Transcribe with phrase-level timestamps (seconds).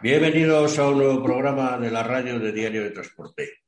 [0.00, 3.62] Bienvenidos a un nuevo programa de la radio de Diario de Transporte.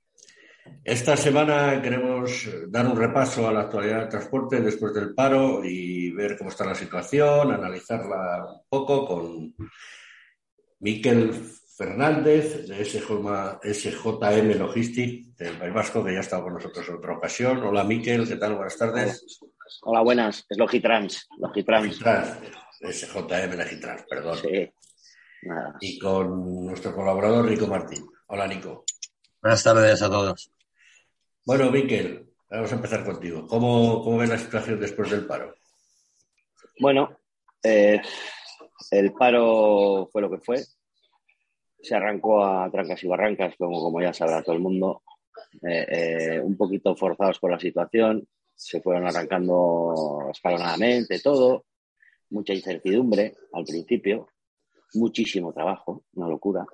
[0.85, 6.13] Esta semana queremos dar un repaso a la actualidad del transporte después del paro y
[6.13, 9.57] ver cómo está la situación, analizarla un poco con
[10.79, 11.35] Miquel
[11.77, 17.17] Fernández de SJM Logistics del País Vasco, que ya ha estado con nosotros en otra
[17.17, 17.59] ocasión.
[17.65, 18.55] Hola Miquel, ¿qué tal?
[18.55, 19.41] Buenas tardes.
[19.83, 20.47] Hola, buenas.
[20.49, 21.29] Es Logitrans.
[21.39, 21.87] Logitrans.
[21.87, 22.39] Logitrans.
[22.83, 24.39] SJM Logitrans, perdón.
[24.39, 24.71] Sí.
[25.81, 28.07] Y con nuestro colaborador Nico Martín.
[28.27, 28.85] Hola Nico.
[29.43, 30.53] Buenas tardes a todos.
[31.47, 33.47] Bueno, Miquel, vamos a empezar contigo.
[33.47, 35.55] ¿Cómo, cómo ves la situación después del paro?
[36.79, 37.19] Bueno,
[37.63, 38.01] eh,
[38.91, 40.63] el paro fue lo que fue.
[41.81, 45.03] Se arrancó a trancas y barrancas, como, como ya sabrá todo el mundo.
[45.67, 48.29] Eh, eh, un poquito forzados por la situación.
[48.55, 51.65] Se fueron arrancando escalonadamente todo.
[52.29, 54.29] Mucha incertidumbre al principio.
[54.95, 56.67] Muchísimo trabajo, una locura.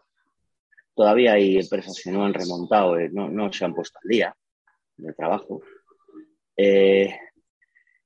[0.95, 4.37] Todavía hay empresas que no han remontado, no, no se han puesto al día
[4.97, 5.61] de trabajo.
[6.57, 7.15] Eh,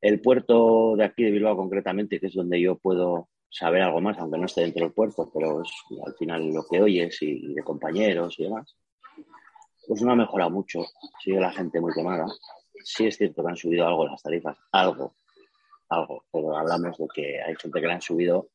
[0.00, 4.19] el puerto de aquí de Bilbao concretamente, que es donde yo puedo saber algo más,
[4.19, 5.70] aunque no esté dentro del puerto, pero es
[6.05, 8.77] al final lo que oyes y, de compañeros y demás,
[9.86, 10.84] pues no ha mejorado mucho.
[11.22, 12.27] Sigue la gente muy quemada.
[12.83, 15.17] Sí es cierto que han subido algo las tarifas, algo,
[15.89, 18.48] algo, pero hablamos de que hay gente que le han subido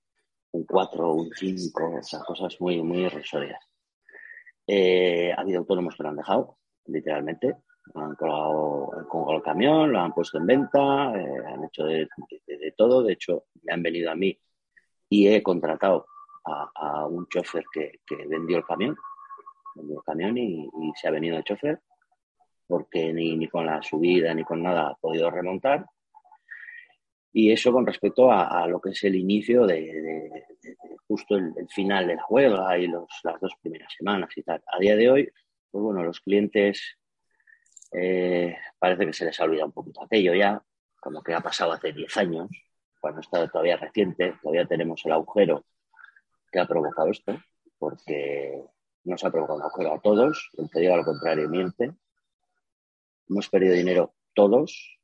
[0.55, 3.59] un 4, un 5, o sea, cosas muy, muy irrisorias.
[4.67, 7.55] Eh, ha habido autónomos que lo han dejado, literalmente,
[7.93, 12.07] han colgado con el camión, lo han puesto en venta, eh, han hecho de,
[12.75, 13.03] todo.
[13.03, 14.37] De hecho, me han venido a mí
[15.09, 16.07] y he contratado
[16.45, 18.95] a, un chofer que, vendió el camión,
[19.75, 21.81] vendió el camión y, se ha venido el chofer
[22.67, 25.85] porque ni, ni, con la subida ni con nada ha podido remontar.
[27.37, 30.45] Y eso con respecto a, lo que es el inicio de,
[31.05, 34.63] justo el, final de la huelga y los, las dos primeras semanas y tal.
[34.65, 35.29] A día de hoy,
[35.69, 36.97] pues bueno, los clientes
[37.91, 40.63] eh, parece que se les ha olvidado un poquito aquello ya,
[40.95, 42.47] como que ha pasado hace 10 años,
[43.01, 45.65] cuando está todavía reciente, todavía tenemos el agujero
[46.49, 47.37] que ha provocado esto,
[47.77, 48.63] porque
[49.03, 51.91] nos ha provocado un agujero a todos, el que diga lo contrario miente.
[53.27, 55.01] Hemos perdido dinero todos,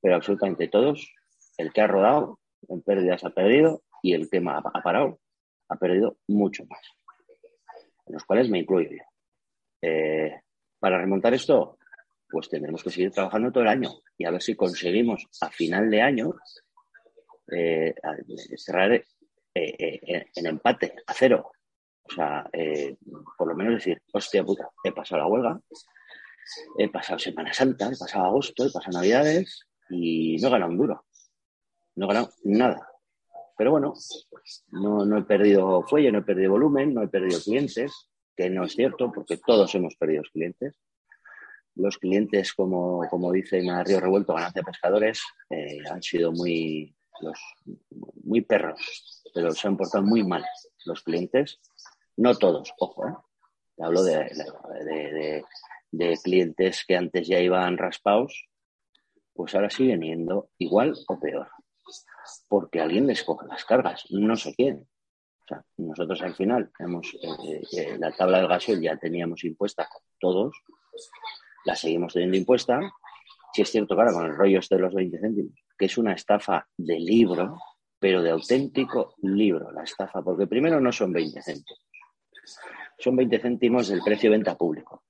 [0.00, 1.14] pero absolutamente todos.
[1.56, 5.18] El que ha rodado en pérdidas ha perdido y el que ha parado
[5.68, 6.80] ha perdido mucho más,
[8.06, 9.02] en los cuales me incluyo yo.
[9.82, 10.40] Eh,
[10.78, 11.78] para remontar esto,
[12.28, 15.90] pues tendremos que seguir trabajando todo el año y a ver si conseguimos a final
[15.90, 16.34] de año
[17.50, 17.94] eh,
[18.56, 19.04] cerrar eh,
[19.54, 21.52] eh, en empate a cero.
[22.02, 22.44] O sea,
[23.38, 25.60] por lo menos decir, hostia puta, he pasado la huelga,
[26.76, 30.78] he pasado Semana Santa, he pasado agosto, he pasado Navidades y no he ganado un
[30.78, 31.06] duro.
[31.96, 32.88] No he ganado nada.
[33.56, 33.94] Pero bueno,
[34.72, 38.64] no, no he perdido fuelle, no he perdido volumen, no he perdido clientes, que no
[38.64, 40.74] es cierto, porque todos hemos perdido clientes
[41.76, 46.94] los clientes, como, como dice Río Revuelto, ganancia pescadores, eh, han sido muy,
[48.24, 50.44] muy perros, pero se han portado muy mal
[50.84, 51.60] los clientes.
[52.16, 53.12] No todos, ojo, ¿eh?
[53.78, 54.18] hablo de,
[54.84, 55.44] de,
[55.90, 58.48] de, clientes que antes ya iban raspados,
[59.32, 61.48] pues ahora siguen yendo igual o peor,
[62.48, 64.86] porque alguien les coge las cargas, no sé quién.
[65.44, 70.56] O sea, nosotros al final hemos, eh, la tabla del gasoil ya teníamos impuesta todos,
[71.64, 72.80] la seguimos teniendo impuesta.
[73.52, 76.14] Si es cierto, claro, con el rollo este de los 20 céntimos, que es una
[76.14, 77.58] estafa de libro,
[77.98, 81.86] pero de auténtico libro, la estafa, porque primero no son 20 céntimos,
[82.98, 85.04] son 20 céntimos del precio de venta público.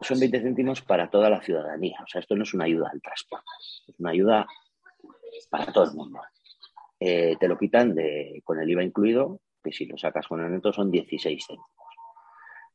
[0.00, 1.98] Son 20 céntimos para toda la ciudadanía.
[2.04, 3.50] O sea, esto no es una ayuda al transporte,
[3.88, 4.46] es una ayuda
[5.50, 6.20] para todo el mundo.
[7.00, 10.50] Eh, te lo quitan de, con el IVA incluido, que si lo sacas con el
[10.50, 11.78] neto son 16 céntimos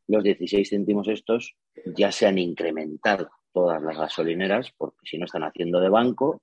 [0.07, 1.55] los 16 céntimos estos
[1.85, 6.41] ya se han incrementado todas las gasolineras porque si no están haciendo de banco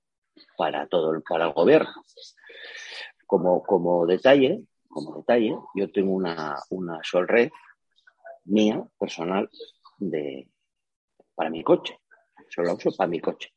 [0.57, 1.91] para todo el, para el gobierno.
[3.27, 7.49] Como, como detalle, como detalle, yo tengo una, una Solred
[8.45, 9.49] mía, personal,
[9.97, 10.49] de,
[11.35, 11.99] para mi coche.
[12.49, 13.53] Solo la uso para mi coche.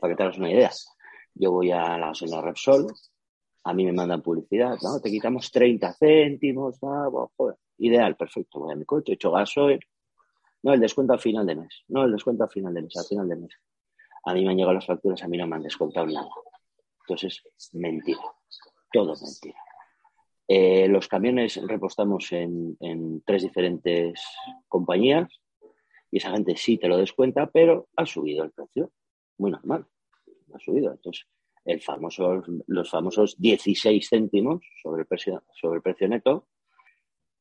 [0.00, 0.70] Para que te hagas una idea.
[1.34, 2.86] Yo voy a la gasolina Repsol,
[3.64, 5.00] a mí me mandan publicidad, ¿no?
[5.00, 6.78] Te quitamos 30 céntimos,
[7.36, 9.80] joder ideal, perfecto, voy a mi coche, hecho gasoil.
[10.62, 11.84] No, el descuento al final de mes.
[11.88, 13.52] No, el descuento al final de mes, al final de mes.
[14.24, 16.28] A mí me han llegado las facturas, a mí no me han descontado nada.
[17.00, 17.42] Entonces,
[17.72, 18.20] mentira.
[18.92, 19.58] Todo mentira.
[20.46, 22.76] Eh, los camiones repostamos en,
[23.24, 24.22] tres diferentes
[24.68, 25.30] compañías
[26.10, 28.92] y esa gente sí te lo descuenta, pero ha subido el precio.
[29.38, 29.86] Muy normal.
[30.54, 30.92] Ha subido.
[30.92, 31.26] Entonces,
[31.64, 36.48] el famoso, los famosos 16 céntimos sobre el precio, sobre el precio neto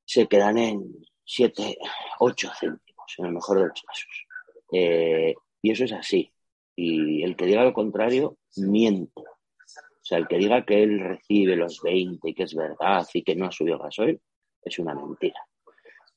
[0.05, 0.91] se quedan en
[1.23, 1.77] 7,
[2.19, 4.27] 8 céntimos, en el mejor de los casos.
[4.71, 6.31] Eh, y eso es así.
[6.75, 9.21] Y el que diga lo contrario, miente.
[9.21, 13.23] O sea, el que diga que él recibe los 20 y que es verdad y
[13.23, 14.19] que no ha subido gasoil,
[14.63, 15.39] es una mentira.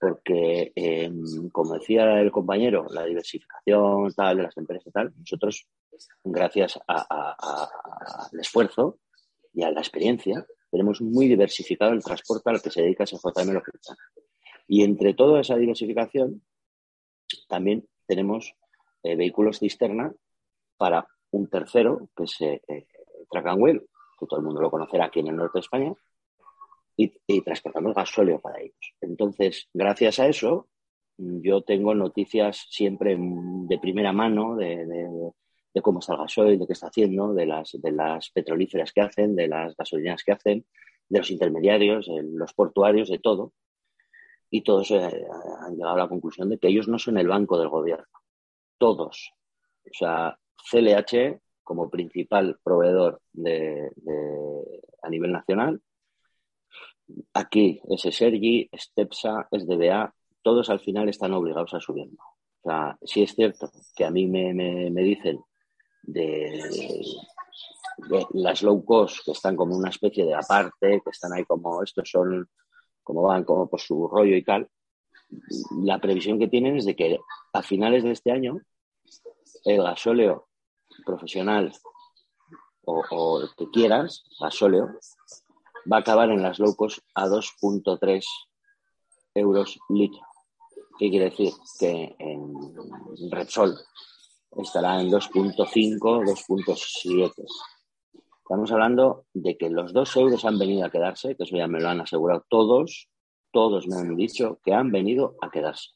[0.03, 5.65] Porque, em, como decía el compañero, la diversificación tal de las empresas y tal, nosotros,
[6.25, 8.99] gracias al esfuerzo
[9.55, 13.97] y a la experiencia, tenemos muy diversificado el transporte al que se dedica SJM Logística.
[14.67, 16.43] Y entre toda esa diversificación,
[17.47, 18.57] también tenemos
[19.05, 20.13] eh, vehículos cisterna
[20.79, 22.87] para un tercero, que es eh, eh,
[23.31, 23.87] Track and Wheel,
[24.19, 25.95] que todo el mundo lo conocerá aquí en el norte de España,
[26.97, 28.95] y, transportamos gasóleo para ellos.
[29.01, 30.69] Entonces, gracias a eso,
[31.17, 35.33] yo tengo noticias siempre de primera mano de,
[35.83, 39.35] cómo está el gasoil, de qué está haciendo, de las, de las petrolíferas que hacen,
[39.37, 40.67] de las gasolineras que hacen,
[41.09, 43.53] de los intermediarios, de los portuarios, de todo.
[44.51, 45.27] Y todos eh,
[45.61, 48.07] han llegado a la conclusión de que ellos no son el banco del gobierno.
[48.79, 49.33] Todos.
[49.85, 50.39] O sea,
[50.71, 53.91] CLH como principal proveedor de,
[55.03, 55.81] a nivel nacional.
[57.35, 62.19] Aquí es Sergi, Stepsa, SDBA, todos al final están obligados a subirlo.
[62.63, 65.41] O sea, sí es cierto que a mí me, me, dicen
[66.03, 66.61] de,
[68.33, 72.09] las low cost que están como una especie de aparte, que están ahí como estos
[72.09, 72.49] son,
[73.03, 74.69] como van como por su rollo y tal.
[75.83, 77.19] La previsión que tienen es de que
[77.53, 78.61] a finales de este año
[79.65, 80.49] el gasóleo
[81.05, 81.73] profesional
[82.85, 84.89] o, el que quieras, gasóleo,
[85.91, 88.25] va a acabar en las low cost a 2.3
[89.35, 90.21] euros litro.
[90.99, 91.53] ¿Qué quiere decir?
[91.79, 93.77] Que en Repsol
[94.57, 97.33] estará en 2.5, 2.7.
[98.39, 101.81] Estamos hablando de que los 2 euros han venido a quedarse, que eso ya me
[101.81, 103.09] lo han asegurado todos,
[103.51, 105.91] todos me han dicho que han venido a quedarse.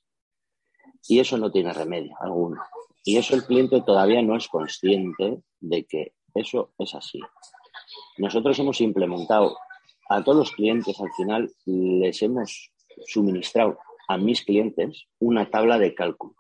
[1.09, 2.63] Y eso no tiene remedio alguno.
[3.05, 7.21] Y eso el cliente todavía no es consciente de que eso es así.
[8.19, 9.57] Nosotros hemos implementado
[10.09, 12.73] a todos los clientes, al final les hemos
[13.07, 16.35] suministrado a mis clientes una tabla de cálculo.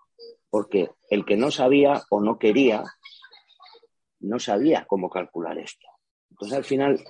[0.51, 2.85] Porque el que no sabía o no quería,
[4.21, 5.87] no sabía cómo calcular esto.
[6.31, 7.05] Entonces, al final,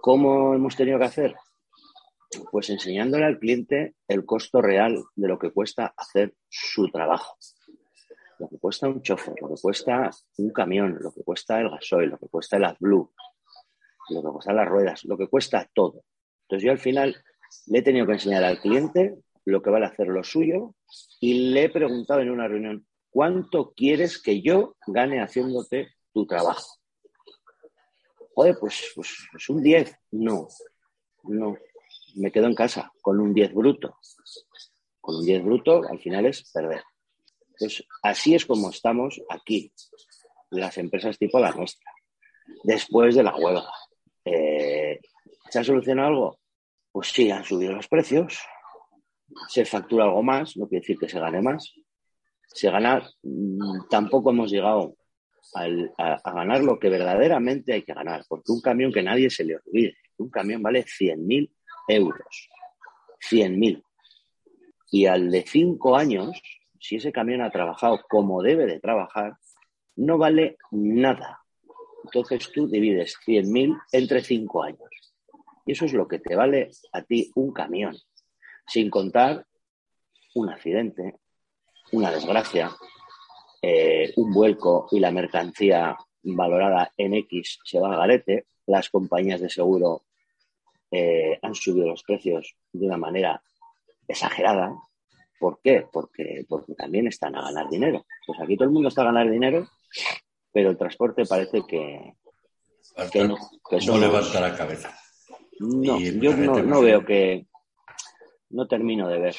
[0.00, 1.34] ¿cómo hemos tenido que hacer?
[2.50, 7.36] Pues enseñándole al cliente el costo real de lo que cuesta hacer su trabajo
[8.38, 12.10] lo que cuesta un chofer, lo que cuesta un camión, lo que cuesta el gasoil,
[12.10, 13.12] lo que cuesta el AdBlue,
[14.10, 16.04] lo que cuesta las ruedas, lo que cuesta todo.
[16.42, 17.16] Entonces yo al final
[17.66, 20.74] le he tenido que enseñar al cliente lo que vale hacer lo suyo
[21.20, 26.66] y le he preguntado en una reunión, ¿cuánto quieres que yo gane haciéndote tu trabajo?
[28.34, 29.96] Joder, pues, pues, pues un 10.
[30.12, 30.48] No,
[31.24, 31.56] no.
[32.16, 33.98] Me quedo en casa con un 10 bruto.
[35.00, 36.82] Con un 10 bruto al final es perder.
[37.50, 39.72] Entonces, así es como estamos aquí,
[40.50, 41.92] las empresas tipo la nuestra,
[42.64, 43.70] después de la huelga.
[44.24, 45.00] Eh,
[45.50, 46.38] ¿Se ha solucionado algo?
[46.92, 48.38] Pues sí, han subido los precios,
[49.48, 51.74] se factura algo más, no quiere decir que se gane más.
[52.46, 54.96] Se gana, mm, tampoco hemos llegado
[55.54, 59.56] a, ganar lo que verdaderamente hay que ganar, porque un camión que nadie se le
[59.56, 61.50] olvide, un camión vale 100.000
[61.88, 62.48] euros,
[63.30, 63.82] 100.000.
[64.90, 66.40] Y al de cinco años,
[66.78, 69.36] si ese camión ha trabajado como debe de trabajar,
[69.96, 71.43] no vale nada.
[72.04, 74.90] Entonces tú divides 100.000 entre 5 años.
[75.66, 77.96] Y eso es lo que te vale a ti un camión,
[78.66, 79.46] sin contar
[80.34, 81.16] un accidente,
[81.92, 82.70] una desgracia,
[83.62, 89.40] eh, un vuelco y la mercancía valorada en X se va a garete, las compañías
[89.40, 90.04] de seguro
[90.90, 93.42] eh, han subido los precios de una manera
[94.06, 94.74] exagerada,
[95.44, 95.86] ¿Por qué?
[95.92, 98.06] Porque, porque también están a ganar dinero.
[98.26, 99.68] Pues aquí todo el mundo está a ganar dinero,
[100.54, 102.14] pero el transporte parece que,
[103.26, 104.96] no, levanta la cabeza.
[105.58, 107.48] No, yo no, veo que,
[108.50, 109.36] no termino de ver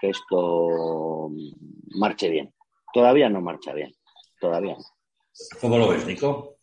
[0.00, 1.28] que esto
[1.96, 2.54] marche bien.
[2.94, 3.94] Todavía no marcha bien,
[4.40, 4.84] todavía no.
[5.60, 6.56] ¿Cómo lo ves, Nico?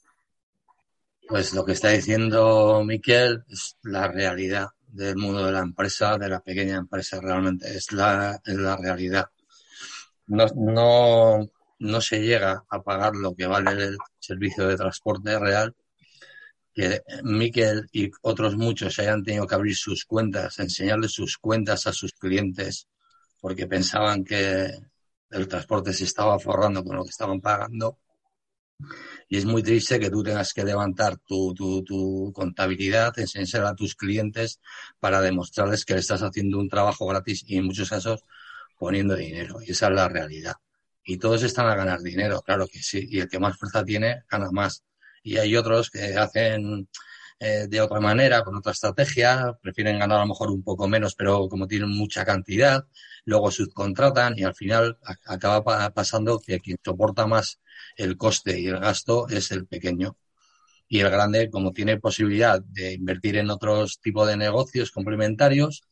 [1.27, 6.27] Pues lo que está diciendo Miquel es la realidad del mundo de la empresa, de
[6.27, 9.29] la pequeña empresa, realmente es la, la realidad.
[10.25, 15.75] No, no, no se llega a pagar lo que vale el servicio de transporte real,
[16.73, 21.93] que Miquel y otros muchos hayan tenido que abrir sus cuentas, enseñarles sus cuentas a
[21.93, 22.87] sus clientes,
[23.41, 24.69] porque pensaban que
[25.31, 27.97] el transporte se estaba forrando con lo que estaban pagando.
[29.29, 33.75] Y es muy triste que tú tengas que levantar tu, tu, tu contabilidad, enseñar a
[33.75, 34.59] tus clientes
[34.99, 38.23] para demostrarles que le estás haciendo un trabajo gratis y en muchos casos
[38.77, 39.61] poniendo dinero.
[39.61, 40.55] Y esa es la realidad.
[41.03, 43.07] Y todos están a ganar dinero, claro que sí.
[43.09, 44.83] Y el que más fuerza tiene, gana más.
[45.23, 46.87] Y hay otros que hacen
[47.43, 51.15] eh, de otra manera, con otra estrategia, prefieren ganar a lo mejor un poco menos,
[51.15, 52.85] pero como tienen mucha cantidad,
[53.25, 57.59] luego subcontratan y al final acaba pasando que quien soporta más
[57.95, 60.17] el coste y el gasto es el pequeño.
[60.87, 65.83] Y el grande, como tiene posibilidad de invertir en otros tipos de negocios complementarios,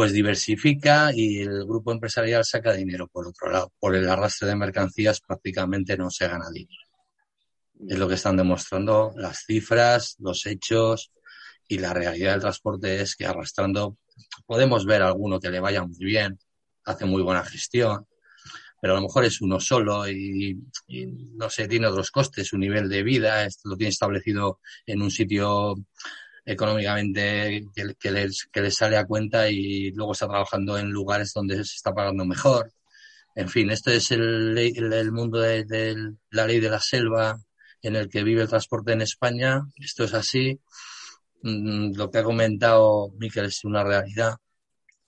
[0.00, 3.70] pues diversifica y el grupo empresarial saca dinero por otro lado.
[3.78, 6.80] Por el arrastre de mercancías prácticamente no se gana dinero.
[7.86, 11.12] Es lo que están demostrando las cifras, los hechos
[11.68, 13.98] y la realidad del transporte es que arrastrando
[14.46, 16.38] podemos ver alguno que le vaya muy bien,
[16.86, 18.06] hace muy buena gestión,
[18.80, 20.58] pero a lo mejor es uno solo y,
[21.36, 25.74] no sé, tiene otros costes, su nivel de vida, lo tiene establecido en un sitio
[26.44, 31.56] económicamente que, les, que les sale a cuenta y luego está trabajando en lugares donde
[31.56, 32.72] se está pagando mejor.
[33.34, 35.96] En fin, esto es el, el, mundo de, de,
[36.30, 37.38] la ley de la selva
[37.82, 39.62] en el que vive el transporte en España.
[39.76, 40.60] Esto es así.
[41.42, 44.34] Mm, lo que ha comentado Miquel es una realidad.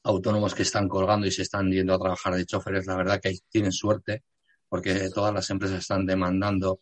[0.05, 3.35] Autónomos que están colgando y se están yendo a trabajar de choferes, la verdad que
[3.51, 4.23] tienen suerte
[4.73, 6.81] porque todas las empresas están demandando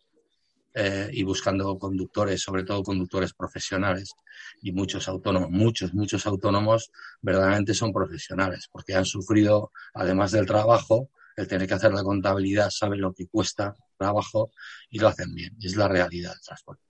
[0.73, 4.13] eh, y buscando conductores, sobre todo conductores profesionales
[4.61, 11.09] y muchos autónomos, muchos, muchos autónomos verdaderamente son profesionales porque han sufrido, además del trabajo,
[11.35, 14.51] el tener que hacer la contabilidad, saben lo que cuesta trabajo
[14.89, 15.55] y lo hacen bien.
[15.61, 16.83] Es la realidad del transporte,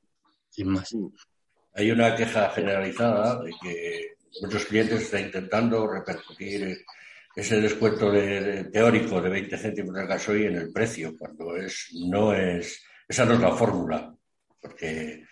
[0.49, 0.95] sin más.
[1.73, 6.85] Hay una queja generalizada de que muchos clientes están intentando repercutir
[7.35, 12.33] ese descuento de, teórico de 20 céntimos de gasoil en el precio, cuando es, no
[12.33, 14.15] es, esa no es la fórmula,
[14.61, 15.25] porque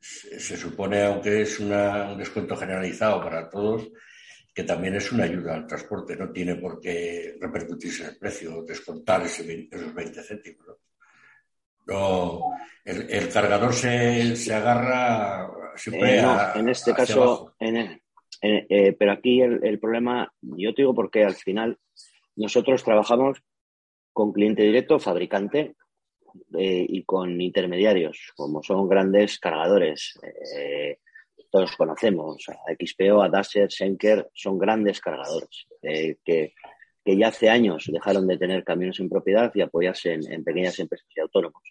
[0.00, 1.68] se, supone, aunque es un
[2.16, 3.90] descuento generalizado para todos,
[4.54, 8.62] que también es una ayuda al transporte, no tiene por qué repercutirse en el precio,
[8.62, 10.66] descontar ese, esos 20 céntimos.
[11.88, 12.40] ¿no?
[12.84, 19.78] el, cargador se, se agarra siempre eh, En este caso, eh, pero aquí el, el,
[19.78, 21.78] problema, yo te digo porque al final
[22.34, 23.42] nosotros trabajamos
[24.14, 25.76] con cliente directo, fabricante
[26.58, 30.18] eh, y con intermediarios, como son grandes cargadores
[31.56, 36.54] todos conocemos, a XPO, a Dasher, Schenker, son grandes cargadores eh, que,
[37.02, 41.08] que, ya hace años dejaron de tener camiones en propiedad y apoyarse en, pequeñas empresas
[41.16, 41.62] y autónomos.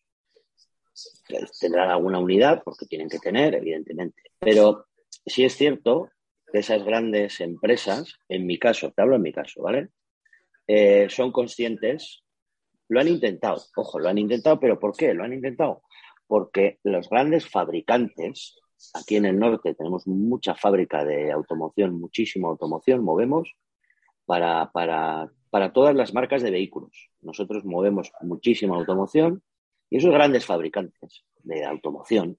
[1.59, 4.23] Tendrán alguna unidad, porque tienen que tener, evidentemente.
[4.39, 4.87] Pero
[5.25, 6.09] sí es cierto
[6.51, 9.89] que esas grandes empresas, en mi caso, te hablo en mi caso, ¿vale?
[10.67, 12.23] Eh, son conscientes,
[12.89, 15.13] lo han intentado, ojo, lo han intentado, pero ¿por qué?
[15.13, 15.81] Lo han intentado
[16.27, 18.55] porque los grandes fabricantes
[18.93, 23.53] Aquí en el norte tenemos mucha fábrica de automoción, muchísima automoción, movemos
[24.25, 27.09] para, para, para todas las marcas de vehículos.
[27.21, 29.43] Nosotros movemos muchísima automoción
[29.89, 32.37] y esos grandes fabricantes de automoción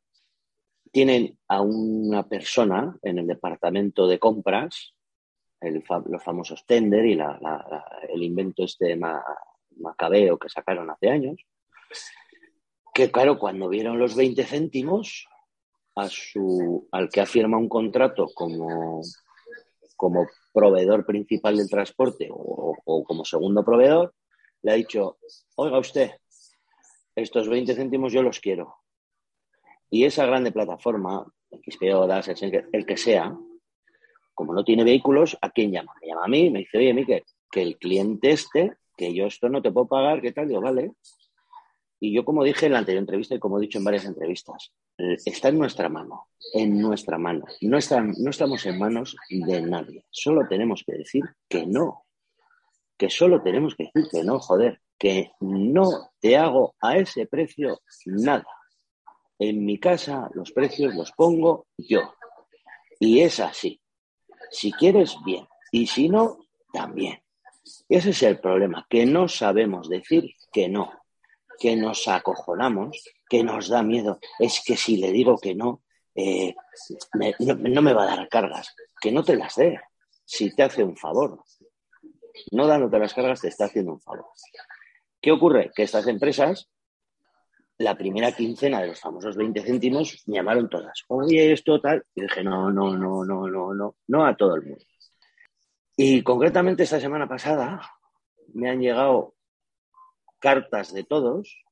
[0.93, 4.95] tienen a una persona en el departamento de compras,
[5.61, 7.19] los famosos tender y
[8.09, 8.97] el invento este
[9.77, 11.41] macabeo que sacaron hace años,
[12.95, 15.29] que claro, cuando vieron los 20 céntimos,
[15.97, 19.01] a su, al que afirma un contrato como,
[19.97, 24.15] como proveedor principal del transporte o, como segundo proveedor,
[24.63, 25.19] le ha dicho,
[25.57, 26.13] oiga usted,
[27.15, 28.77] estos 20 céntimos yo los quiero.
[29.89, 33.35] Y esa grande plataforma, XPO, DAS, el que sea,
[34.35, 35.95] como no tiene vehículos, ¿a quién llama?
[36.01, 39.49] Me llama a mí, me dice, oye, Miquel, que el cliente este, que yo esto
[39.49, 40.49] no te puedo pagar, ¿qué tal?
[40.49, 40.93] Digo, vale.
[41.99, 44.73] Y yo, como dije en la anterior entrevista y como he dicho en varias entrevistas,
[44.99, 47.45] eh, está en nuestra mano, en nuestra mano.
[47.63, 47.79] No,
[48.19, 50.05] no estamos en manos de nadie.
[50.11, 52.05] Solo tenemos que decir que no.
[52.99, 54.81] Que solo tenemos que decir que no, joder.
[54.99, 58.47] Que no te hago a ese precio nada.
[59.39, 62.15] En mi casa los precios los pongo yo.
[62.99, 63.81] Y es así.
[64.51, 65.47] Si quieres, bien.
[65.73, 66.39] Y si no,
[66.73, 67.19] también.
[67.89, 70.93] Ese es el problema, que no sabemos decir que no
[71.59, 74.19] que nos acojonamos, que nos da miedo.
[74.39, 75.83] Es que si le digo que no,
[76.15, 76.55] eh,
[77.15, 78.75] no, me va a dar cargas.
[79.01, 79.81] Que no te las dé,
[80.25, 81.43] si te hace un favor.
[82.53, 84.27] No dándote las cargas te está haciendo un favor.
[85.21, 85.71] ¿Qué ocurre?
[85.75, 86.69] Que estas empresas,
[87.79, 91.03] la primera quincena de los famosos 20 céntimos, me llamaron todas.
[91.09, 92.05] Oye, esto tal.
[92.15, 94.85] Y dije, no, no, no, no, no, no, no a todo el mundo.
[95.97, 97.81] Y concretamente esta semana pasada
[98.53, 99.35] me han llegado
[100.39, 101.65] cartas de todos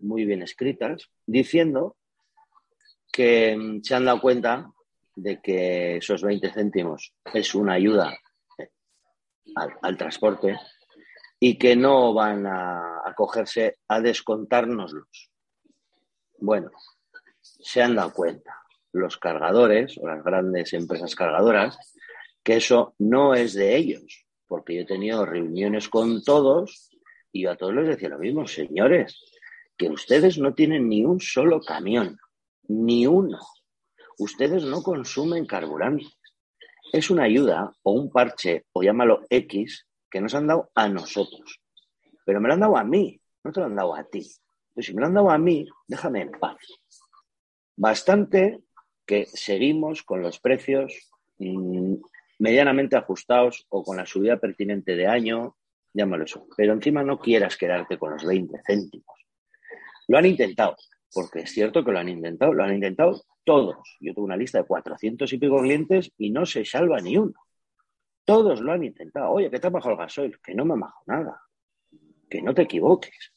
[0.00, 1.96] muy bien escritas, diciendo
[3.12, 4.72] que mm, se han dado cuenta
[5.14, 8.16] de que esos 20 céntimos es una ayuda
[9.82, 10.58] al, transporte
[11.40, 15.30] y que no van a acogerse a descontárnoslos.
[16.38, 16.70] Bueno,
[17.40, 18.60] se han dado cuenta
[18.92, 21.78] los cargadores o las grandes empresas cargadoras
[22.42, 26.90] que eso no es de ellos, porque yo he tenido reuniones con todos
[27.32, 29.22] y a todos les decía lo mismo, señores,
[29.76, 32.18] que ustedes no tienen ni un solo camión,
[32.68, 33.38] ni uno.
[34.18, 36.06] Ustedes no consumen carburante.
[36.92, 41.60] Es una ayuda o un parche, o llámalo X, que nos han dado a nosotros.
[42.24, 44.26] Pero me lo han dado a mí, no te lo han dado a ti.
[44.74, 46.56] Pues si me lo han dado a mí, déjame en paz.
[47.76, 48.60] Bastante
[49.06, 51.94] que seguimos con los precios mm,
[52.38, 55.56] medianamente ajustados o con la subida pertinente de año,
[55.92, 56.46] llámalo eso.
[56.56, 59.16] Pero encima no quieras quedarte con los 20 céntimos.
[60.06, 60.76] Lo han intentado,
[61.12, 63.96] porque es cierto que lo han intentado, lo han intentado todos.
[64.00, 67.34] Yo tengo una lista de 400 y pico clientes y no se salva ni uno.
[68.24, 69.30] Todos lo han intentado.
[69.30, 70.38] Oye, ¿qué te ha bajado el gasoil?
[70.40, 71.42] Que no me ha bajado nada.
[72.28, 73.32] Que no te equivoques.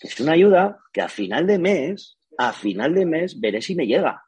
[0.00, 3.76] Que es una ayuda que a final de mes, a final de mes, veré si
[3.76, 4.24] me llega.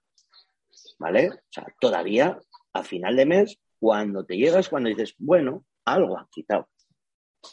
[0.99, 1.31] ¿Vale?
[1.31, 2.39] O sea, todavía
[2.73, 6.69] a final de mes, cuando te llegas, cuando dices, bueno, algo han quitado.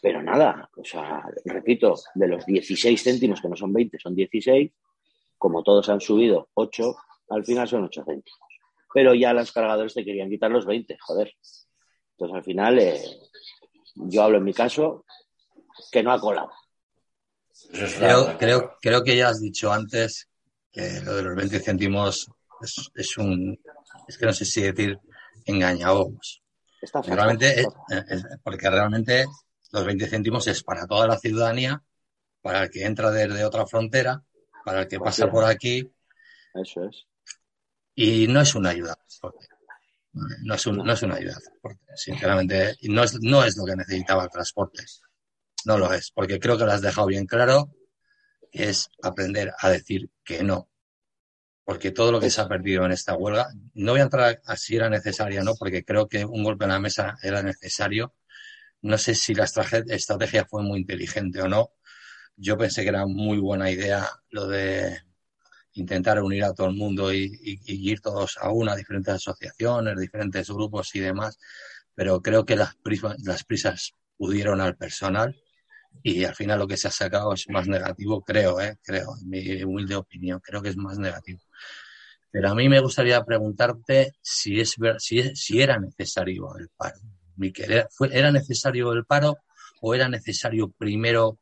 [0.01, 4.71] Pero nada, o sea, repito, de los 16 céntimos, que no son 20, son 16,
[5.37, 6.95] como todos han subido 8,
[7.29, 8.39] al final son 8 céntimos.
[8.93, 11.33] Pero ya los cargadores te querían quitar los 20, joder.
[12.11, 13.01] Entonces al final, eh,
[13.95, 15.05] yo hablo en mi caso,
[15.91, 16.51] que no ha colado.
[17.71, 20.29] Creo, creo, creo que ya has dicho antes
[20.71, 23.59] que lo de los 20 céntimos es, es un,
[24.07, 24.99] es que no sé si decir
[25.45, 26.41] engañabos.
[27.05, 27.65] Realmente,
[28.43, 29.25] porque realmente
[29.71, 31.81] los 20 céntimos es para toda la ciudadanía,
[32.41, 34.21] para el que entra desde otra frontera,
[34.65, 35.89] para el que pasa por aquí.
[36.53, 37.05] Eso es.
[37.95, 38.97] Y no es una ayuda
[40.43, 41.37] No es, no es una ayuda
[41.95, 42.75] sinceramente.
[42.83, 44.83] no es, no es lo que necesitaba el transporte.
[45.65, 47.69] No lo es, porque creo que lo has dejado bien claro,
[48.51, 50.69] es aprender a decir que no.
[51.65, 54.57] Porque todo lo que se ha perdido en esta huelga, no voy a entrar a
[54.57, 58.13] si era necesaria o no, porque creo que un golpe en la mesa era necesario,
[58.81, 61.71] no sé si la estrategia fue muy inteligente o no.
[62.35, 65.03] Yo pensé que era muy buena idea lo de
[65.73, 70.93] intentar unir a todo el mundo y, ir todos a una, diferentes asociaciones, diferentes grupos
[70.95, 71.37] y demás,
[71.95, 75.35] pero creo que las, prisas, las prisas pudieron al personal
[76.03, 78.77] y al final lo que se ha sacado es más negativo, creo, ¿eh?
[78.83, 81.39] creo, en mi humilde opinión, creo que es más negativo.
[82.33, 86.97] Pero a mí me gustaría preguntarte si, es, si, era necesario el paro.
[88.11, 89.37] ¿Era necesario el paro
[89.81, 91.37] o era necesario primero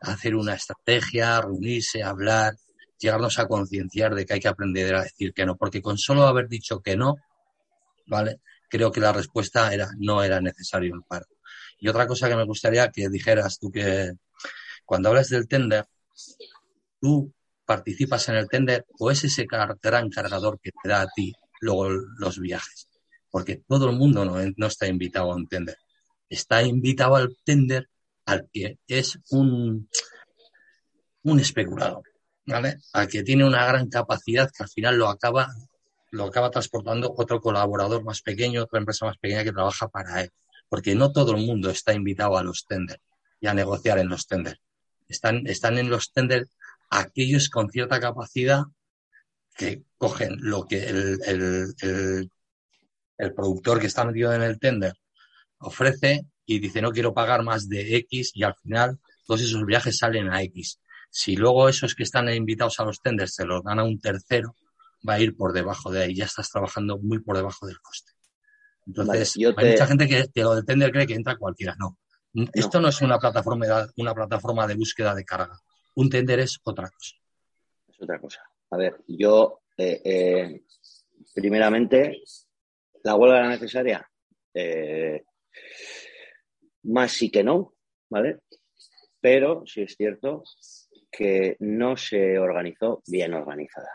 [0.00, 2.56] hacer una estrategia, reunirse, hablar,
[2.98, 5.56] llegarnos a concienciar de que hay que aprender a decir que no?
[5.56, 7.16] Porque con solo haber dicho que no,
[8.06, 8.40] ¿vale?
[8.68, 11.24] Creo que la respuesta era no era necesario el paro.
[11.78, 14.12] Y otra cosa que me gustaría que dijeras tú que
[14.84, 15.86] cuando hablas del tender,
[17.00, 17.32] tú
[17.64, 21.88] participas en el tender o es ese gran cargador que te da a ti luego
[21.88, 22.88] los viajes
[23.34, 25.76] porque todo el mundo no, está invitado a un tender.
[26.28, 27.88] Está invitado al tender
[28.26, 29.88] al que es un,
[31.24, 32.04] un especulador,
[32.46, 32.76] ¿vale?
[32.92, 35.48] Al que tiene una gran capacidad que al final lo acaba,
[36.12, 40.30] lo acaba transportando otro colaborador más pequeño, otra empresa más pequeña que trabaja para él.
[40.68, 43.00] Porque no todo el mundo está invitado a los tender
[43.40, 44.60] y a negociar en los tender.
[45.08, 46.46] Están, están en los tender
[46.98, 48.64] aquellos con cierta capacidad
[49.56, 52.28] que cogen lo que el, el
[53.18, 54.94] el productor que está metido en el tender
[55.58, 59.98] ofrece y dice no quiero pagar más de X y al final todos esos viajes
[59.98, 60.80] salen a X.
[61.10, 64.56] Si luego esos que están invitados a los tenders se los dan a un tercero,
[65.08, 66.14] va a ir por debajo de ahí.
[66.14, 68.12] Ya estás trabajando muy por debajo del coste.
[68.86, 71.74] Entonces, hay mucha gente que, lo del tender cree que entra cualquiera.
[71.78, 71.96] No.
[72.52, 73.64] Esto no es una plataforma,
[73.96, 75.58] una plataforma de búsqueda de carga.
[75.94, 77.16] Un tender es otra cosa.
[77.88, 78.42] Es otra cosa.
[78.70, 80.62] A ver, yo, eh, eh,
[81.34, 82.22] primeramente,
[83.04, 84.10] ¿La huelga era necesaria?
[84.54, 85.22] Eh,
[86.84, 87.74] más sí que no,
[88.08, 88.40] ¿vale?
[89.20, 90.42] Pero sí es cierto
[91.10, 93.90] que no se organizó bien organizada.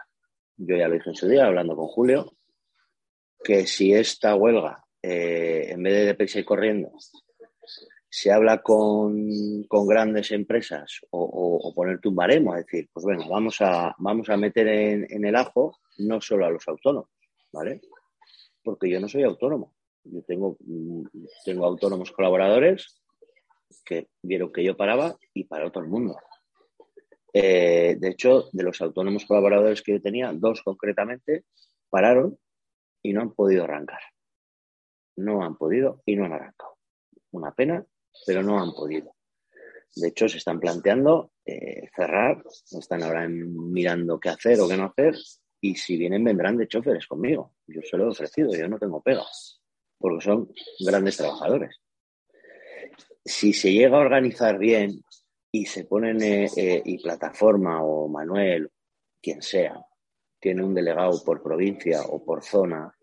[0.55, 2.37] Yo ya lo dije en su día, hablando con Julio,
[3.43, 6.91] que si esta huelga, en vez de deprisa corriendo,
[8.09, 13.95] se habla con, grandes empresas o, ponerte un baremo, es decir, pues bueno, vamos a,
[13.99, 17.09] vamos a meter en, en el ajo no solo a los autónomos,
[17.51, 17.81] ¿vale?
[18.63, 19.73] porque yo no soy autónomo.
[20.03, 20.57] Yo tengo,
[21.43, 23.01] tengo autónomos colaboradores
[23.85, 26.17] que vieron que yo paraba y paró todo el mundo.
[27.33, 31.45] Eh, de hecho, de los autónomos colaboradores que yo tenía, dos concretamente
[31.89, 32.37] pararon
[33.03, 34.01] y no han podido arrancar.
[35.15, 36.77] No han podido y no han arrancado.
[37.31, 37.85] Una pena,
[38.25, 39.15] pero no han podido.
[39.95, 44.85] De hecho, se están planteando eh, cerrar, están ahora mirando qué hacer o qué no
[44.85, 45.15] hacer,
[45.61, 47.53] y si vienen, vendrán de choferes conmigo.
[47.67, 49.61] Yo se lo he ofrecido, yo no tengo pegas,
[49.97, 51.81] porque son grandes trabajadores.
[53.25, 55.01] Si se llega a organizar bien
[55.51, 58.69] y se ponen, eh, eh, y plataforma o Manuel,
[59.21, 59.83] quien sea,
[60.39, 62.95] tiene un delegado por provincia o por zona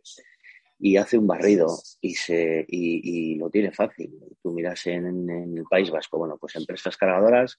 [0.78, 4.12] y hace un barrido y, se, y, lo tiene fácil.
[4.42, 7.58] Tú miras en, el País Vasco, bueno, pues empresas cargadoras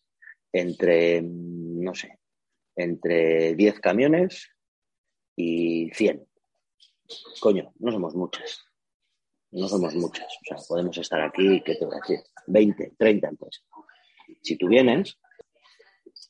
[0.53, 2.19] entre, no sé,
[2.75, 4.49] entre 10 camiones
[5.35, 6.27] y 100.
[7.39, 8.63] Coño, no somos muchas.
[9.51, 10.27] No somos muchas.
[10.27, 12.19] O sea, podemos estar aquí, ¿qué te voy a decir?
[12.47, 13.63] 20, 30 empresas.
[14.41, 15.17] Si tú vienes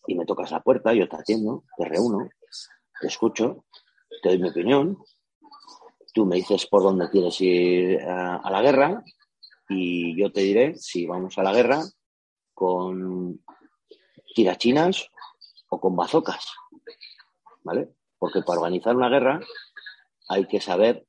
[0.07, 2.29] y me tocas la puerta, yo te atiendo, te reúno,
[3.01, 3.65] te escucho,
[4.21, 4.97] te doy mi opinión,
[6.17, 9.03] tú me dices por dónde quieres ir a, la guerra
[9.69, 11.83] y yo te diré si vamos a la guerra
[12.55, 13.39] con
[14.33, 15.11] tirachinas
[15.69, 16.43] o con bazocas,
[17.63, 17.89] ¿vale?
[18.17, 19.39] Porque para organizar una guerra
[20.27, 21.05] hay que saber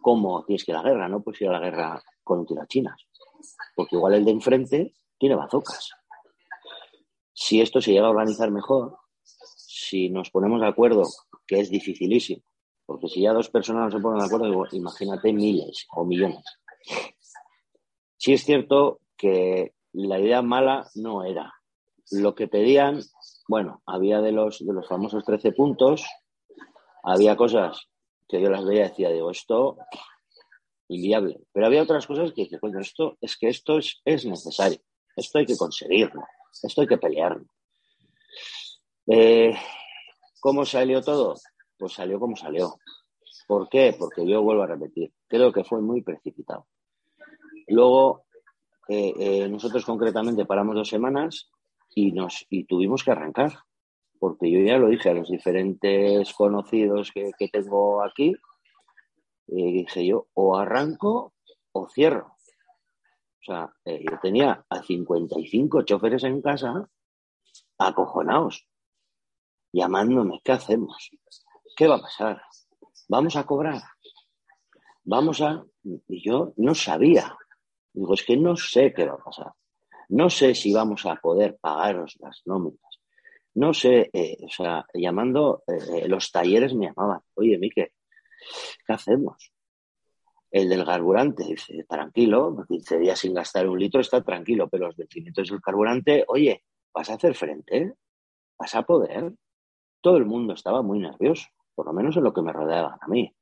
[0.00, 3.08] cómo tienes que ir a la guerra, no puedes ir a la guerra con tirachinas,
[3.74, 5.90] porque igual el de enfrente tiene bazocas.
[7.32, 11.02] Si esto se llega a organizar mejor, si nos ponemos de acuerdo,
[11.44, 12.44] que es dificilísimo,
[12.86, 16.44] porque si ya dos personas no se ponen de acuerdo, imagínate miles o millones.
[18.16, 21.52] Sí es cierto que la idea mala no era.
[22.10, 23.00] Lo que pedían,
[23.48, 26.04] bueno, había de los, de los famosos 13 puntos,
[27.02, 27.88] había cosas
[28.28, 29.76] que yo las veía y decía, digo, esto
[30.88, 31.40] inviable.
[31.52, 34.78] Pero había otras cosas que dije, bueno, esto es que esto es, es necesario,
[35.16, 36.22] esto hay que conseguirlo.
[36.62, 37.46] Esto hay que pelearlo.
[39.06, 39.54] Eh,
[40.40, 41.34] ¿Cómo salió todo?
[41.78, 42.76] Pues salió como salió.
[43.46, 43.94] ¿Por qué?
[43.98, 46.66] Porque yo vuelvo a repetir, creo que fue muy precipitado.
[47.68, 48.24] Luego,
[48.88, 51.50] eh, eh, nosotros concretamente paramos dos semanas
[51.94, 53.52] y, nos, y tuvimos que arrancar,
[54.18, 58.34] porque yo ya lo dije a los diferentes conocidos que, tengo aquí,
[59.46, 61.34] dije yo, o arranco
[61.72, 62.34] o cierro.
[63.40, 66.88] O sea, eh, yo tenía a 55 choferes en casa
[67.76, 68.66] acojonados,
[69.70, 71.10] llamándome, ¿qué hacemos?
[71.76, 72.42] ¿Qué va a pasar?
[73.08, 73.82] ¿Vamos a cobrar?
[75.04, 75.64] Vamos a...
[76.08, 77.36] Y yo no sabía.
[77.92, 79.52] Digo, es que no sé qué va a pasar.
[80.08, 82.80] No sé si vamos a poder pagaros las nóminas.
[83.54, 87.92] No sé, eh, o sea, llamando, eh, los talleres me llamaban, oye, Mique,
[88.86, 89.52] ¿qué hacemos?
[90.50, 94.96] El del carburante dice, tranquilo, 15 días sin gastar un litro está tranquilo, pero los
[94.96, 97.94] vencimientos del carburante, oye, vas a hacer frente,
[98.58, 99.32] vas a poder.
[100.00, 103.08] Todo el mundo estaba muy nervioso, por lo menos en lo que me rodeaban a
[103.08, 103.34] mí.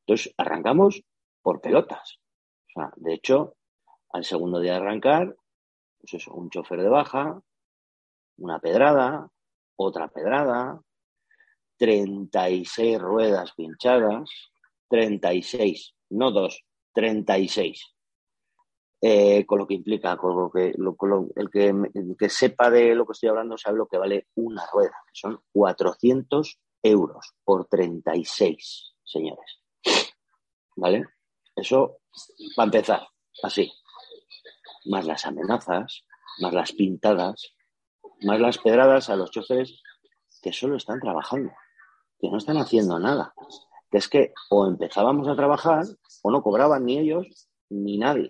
[0.00, 1.02] Entonces, arrancamos
[1.42, 2.18] por pelotas.
[2.68, 3.56] O sea, de hecho,
[4.10, 5.36] al segundo día de arrancar,
[6.00, 7.40] pues eso, un chofer de baja,
[8.38, 9.28] una pedrada,
[9.76, 10.80] otra pedrada,
[11.78, 14.30] 36 ruedas pinchadas,
[14.88, 17.94] 36 no dos, 36.
[19.00, 23.28] Eh, con lo que implica, con lo que, el, que, sepa de lo que estoy
[23.28, 29.60] hablando sabe lo que vale una rueda, que son 400 euros por 36, señores.
[30.76, 31.06] ¿Vale?
[31.56, 31.98] Eso
[32.56, 33.08] va a empezar
[33.42, 33.72] así.
[34.84, 36.04] Más las amenazas,
[36.38, 37.54] más las pintadas,
[38.22, 39.82] más las pedradas a los choferes
[40.40, 41.52] que solo están trabajando,
[42.20, 43.34] que no están haciendo nada
[43.94, 45.84] que es que o empezábamos a trabajar
[46.22, 48.28] o no cobraban ni ellos ni nadie.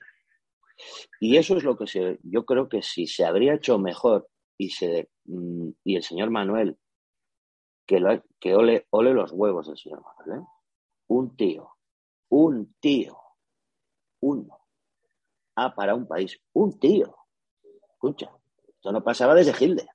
[1.21, 4.69] Y eso es lo que se, yo creo que si se habría hecho mejor y,
[4.69, 6.77] se, mm, y el señor Manuel,
[7.87, 10.47] que, que ole, ole los huevos del señor Manuel, ¿eh?
[11.09, 11.77] un tío,
[12.29, 13.19] un tío,
[14.21, 14.59] uno,
[15.57, 17.17] ah, para un país, un tío,
[17.93, 18.31] escucha,
[18.67, 19.89] esto no pasaba desde Hilde,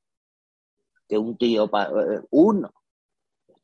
[1.07, 2.71] que un tío, eh, uno,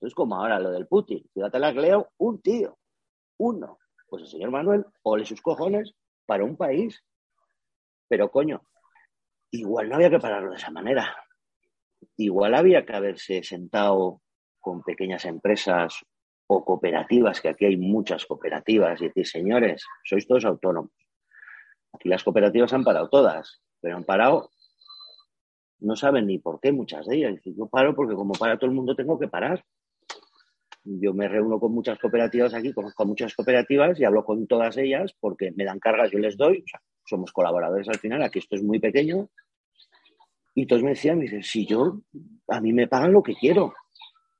[0.01, 1.27] es como ahora lo del Putin.
[1.33, 2.77] Fíjate la leo, un tío,
[3.37, 3.79] uno.
[4.07, 5.93] Pues el señor Manuel, ole sus cojones
[6.25, 7.03] para un país.
[8.07, 8.61] Pero coño,
[9.51, 11.15] igual no había que pararlo de esa manera.
[12.17, 14.21] Igual había que haberse sentado
[14.59, 16.03] con pequeñas empresas
[16.47, 20.91] o cooperativas, que aquí hay muchas cooperativas, y decir, señores, sois todos autónomos.
[21.93, 24.49] Aquí las cooperativas han parado todas, pero han parado,
[25.79, 27.41] no saben ni por qué muchas de ellas.
[27.43, 29.63] Yo paro porque como para todo el mundo tengo que parar
[30.85, 35.15] yo me reúno con muchas cooperativas aquí, conozco muchas cooperativas y hablo con todas ellas
[35.19, 36.63] porque me dan cargas, yo les doy,
[37.05, 39.29] somos colaboradores al final, aquí esto es muy pequeño
[40.57, 41.99] Y todos me decían, me dicen, si yo,
[42.47, 43.73] a mí me pagan lo que quiero.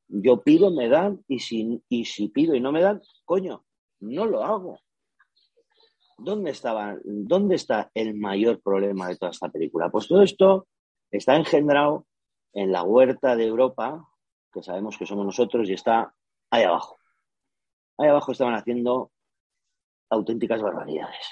[0.08, 3.66] Yo pido, me dan, y si, y si pido y no me dan, coño,
[4.00, 4.80] no lo hago.
[6.18, 9.90] ¿Dónde, estaba, ¿Dónde está el mayor problema de toda esta película?
[9.90, 10.68] Pues todo esto
[11.12, 12.08] está engendrado
[12.54, 14.08] en la huerta de Europa,
[14.54, 16.16] que sabemos que somos nosotros, y está
[16.50, 16.98] ahí abajo.
[17.98, 19.12] Ahí abajo estaban haciendo
[20.10, 21.28] auténticas barbaridades,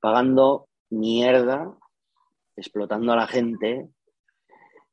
[0.00, 1.74] pagando mierda,
[2.56, 3.88] explotando a la gente,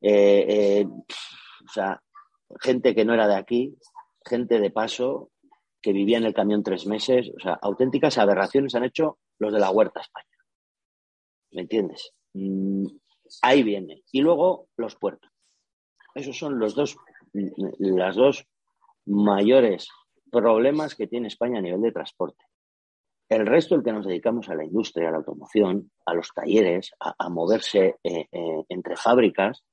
[0.01, 0.45] eh,
[0.81, 2.01] eh, o sea,
[2.59, 3.75] gente que no era de aquí,
[4.25, 5.31] gente de paso,
[5.81, 9.59] que vivía en el camión tres meses, o sea, auténticas aberraciones han hecho los de
[9.59, 10.27] la Huerta España.
[11.51, 12.13] ¿Me entiendes?
[12.33, 12.85] Mm,
[13.41, 14.03] ahí viene.
[14.11, 15.29] Y luego los puertos.
[16.15, 16.95] Esos son los dos,
[17.79, 18.45] las dos
[19.05, 19.89] mayores
[20.31, 22.43] problemas que tiene España a nivel de transporte.
[23.29, 26.91] El resto, el que nos dedicamos a la industria, a la automoción, a los talleres,
[26.99, 29.63] a, moverse eh, eh, entre fábricas,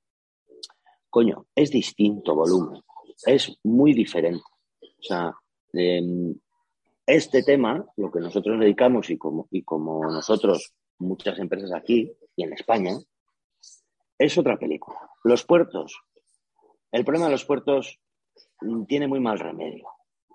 [1.11, 2.83] coño, es distinto volumen,
[3.27, 4.45] es muy diferente.
[4.83, 5.35] O sea,
[5.73, 6.35] em,
[7.07, 12.45] este tema, lo que nosotros dedicamos y como, y como nosotros, muchas empresas aquí y
[12.45, 12.97] en España,
[14.19, 14.99] es otra película.
[15.25, 15.99] Los puertos.
[16.93, 17.99] El problema de los puertos
[18.61, 19.89] mm, tiene muy mal remedio.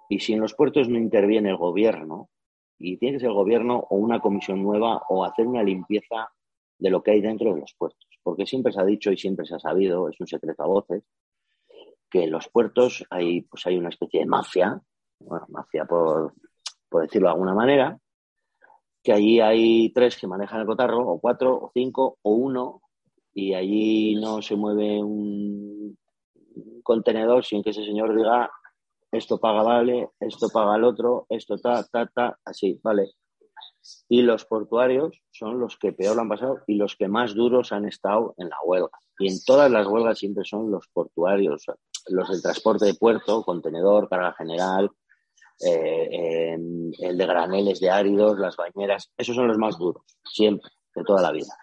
[0.10, 2.30] Y si en los puertos no interviene el gobierno,
[2.78, 6.30] y tiene que ser el gobierno o una comisión nueva o hacer una limpieza
[6.78, 8.08] de lo que hay dentro de los puertos.
[8.22, 11.04] Porque siempre se ha dicho y siempre se ha sabido, es un secreto a voces,
[12.10, 14.82] que en los puertos hay, pues hay una especie de mafia,
[15.20, 16.34] bueno, mafia por,
[16.90, 18.00] por decirlo de alguna manera,
[19.04, 22.82] que allí hay tres que manejan el cotarro, o cuatro, o cinco, o uno,
[23.34, 25.98] y allí no se mueve un
[26.82, 28.50] contenedor sin que ese señor diga
[29.12, 33.12] esto paga vale, esto paga el otro, esto ta, ta, ta, así, vale.
[34.10, 37.72] Y los portuarios son los que peor lo han pasado y los que más duros
[37.72, 38.98] han estado en la huelga.
[39.20, 41.66] Y en todas las huelgas siempre son los portuarios,
[42.08, 44.90] los del transporte de puerto, contenedor, carga general,
[45.62, 50.70] eh, em, el de graneles de áridos, las bañeras, esos son los más duros, siempre,
[50.94, 51.56] de toda la vida.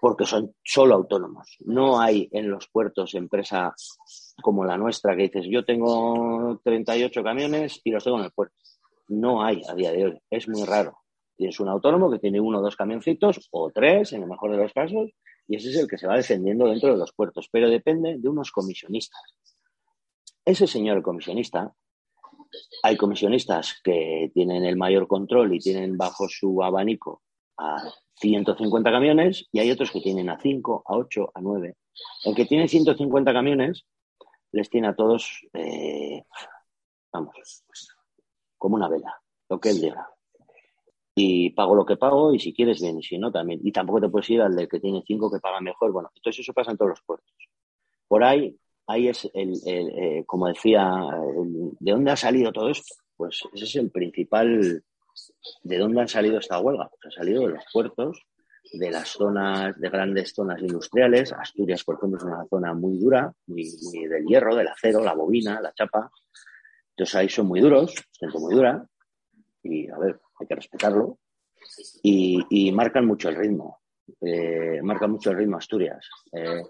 [0.00, 1.56] Porque son solo autónomos.
[1.64, 3.74] No hay en los puertos empresa
[4.40, 8.54] como la nuestra, que dices, yo tengo 38 camiones y los tengo en el puerto.
[9.08, 10.98] No hay a día de hoy, es muy raro.
[11.36, 14.58] Tienes un autónomo que tiene uno o dos camioncitos, o tres, en el mejor de
[14.58, 15.10] los casos,
[15.48, 18.28] y ese es el que se va defendiendo dentro de los puertos, pero depende de
[18.28, 19.20] unos comisionistas.
[20.44, 21.72] Ese señor comisionista,
[22.82, 27.22] hay comisionistas que tienen el mayor control y tienen bajo su abanico
[27.58, 27.82] a
[28.16, 31.76] 150 camiones y hay otros que tienen a 5, a 8, a 9.
[32.24, 33.84] El que tiene 150 camiones
[34.52, 36.22] les tiene a todos, eh,
[37.12, 37.64] vamos,
[38.58, 40.08] como una vela, lo que él diga.
[41.14, 43.60] Y pago lo que pago y si quieres bien y si no también.
[43.62, 45.92] Y tampoco te puedes ir al del que tiene cinco que paga mejor.
[45.92, 47.34] Bueno, entonces eso pasa en todos los puertos.
[48.08, 50.90] Por ahí, ahí es el, eh, como decía,
[51.80, 52.94] ¿de dónde ha salido todo esto?
[53.16, 54.82] Pues ese es el principal,
[55.62, 56.90] ¿de dónde han salido esta huelga?
[56.90, 58.22] Pues ha salido de los puertos
[58.72, 61.32] de las zonas, de grandes zonas industriales.
[61.32, 63.64] Asturias, por ejemplo, es una zona muy dura, muy,
[64.08, 66.10] del hierro, del acero, la bobina, la chapa.
[66.90, 68.86] Entonces ahí son muy duros, gente muy dura,
[69.62, 71.18] y a ver, hay que respetarlo.
[72.02, 73.80] Y, marcan mucho el ritmo.
[74.20, 76.08] Eh, marcan mucho el ritmo Asturias.
[76.32, 76.62] Eh,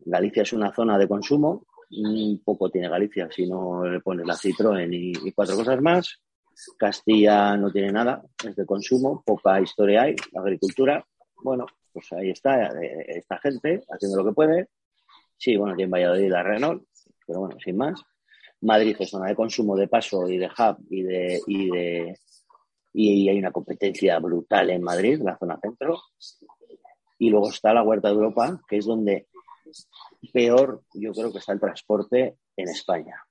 [0.00, 4.34] Galicia es una zona de consumo, un poco tiene Galicia si no le pones la
[4.34, 6.20] Citroën y cuatro cosas más.
[6.78, 11.04] Castilla no tiene nada, es de consumo, poca historia hay, agricultura,
[11.46, 14.68] bueno, pues ahí está eh, esta gente haciendo lo que puede.
[15.36, 16.84] Sí, bueno, tiene Valladolid la Renault,
[17.24, 18.02] pero bueno, sin más.
[18.62, 22.18] Madrid es zona de consumo de paso y de hub y de, y de
[22.92, 26.00] y hay una competencia brutal en Madrid, la zona centro.
[27.18, 29.28] Y luego está la Huerta de Europa, que es donde
[30.32, 33.22] peor yo creo que está el transporte en España.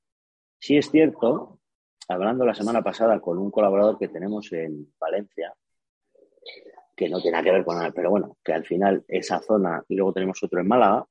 [0.60, 1.60] Sí es cierto,
[2.08, 5.54] hablando la semana pasada con un colaborador que tenemos en Valencia,
[6.96, 9.84] que no tiene nada que ver con nada, pero bueno, que al final esa zona,
[9.90, 11.06] y luego tenemos otro en Málaga,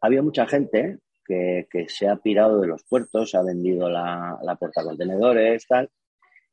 [0.00, 4.82] había mucha gente que, se ha pirado de los puertos, ha vendido la, la puerta
[4.82, 5.90] contenedores, tal,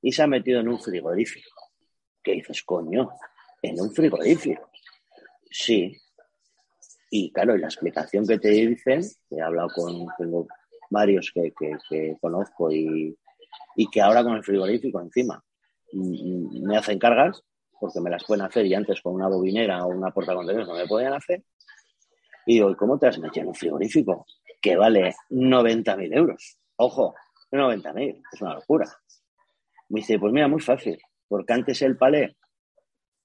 [0.02, 1.50] y se ha metido en un frigorífico.
[2.22, 3.10] ¿Qué dices, coño?
[3.62, 4.70] ¿En un frigorífico?
[5.50, 5.96] Sí.
[7.10, 10.48] Y claro, y la explicación que te dicen, he hablado con, tengo
[10.90, 11.54] varios que,
[11.90, 13.18] que, conozco y,
[13.76, 15.44] y que ahora con el frigorífico encima
[15.94, 17.42] mm, mm, me hacen cargas,
[17.80, 20.76] porque me las pueden hacer y antes con una bobinera o una porta contenedores no
[20.76, 21.44] me podían hacer.
[22.46, 24.26] Y digo, ¿cómo te has metido en un frigorífico
[24.62, 26.60] que vale 90.000 euros?
[26.78, 27.16] Ojo,
[27.52, 28.86] 90.000, es una locura.
[29.90, 32.38] Me dice, pues mira, muy fácil, porque antes el palé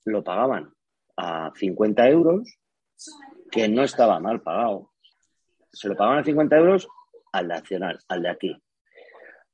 [0.05, 0.73] lo pagaban
[1.17, 2.59] a 50 euros
[3.51, 4.93] que no estaba mal pagado.
[5.73, 6.89] Se lo pagaban a 50 euros
[7.33, 8.57] al nacional, al de aquí.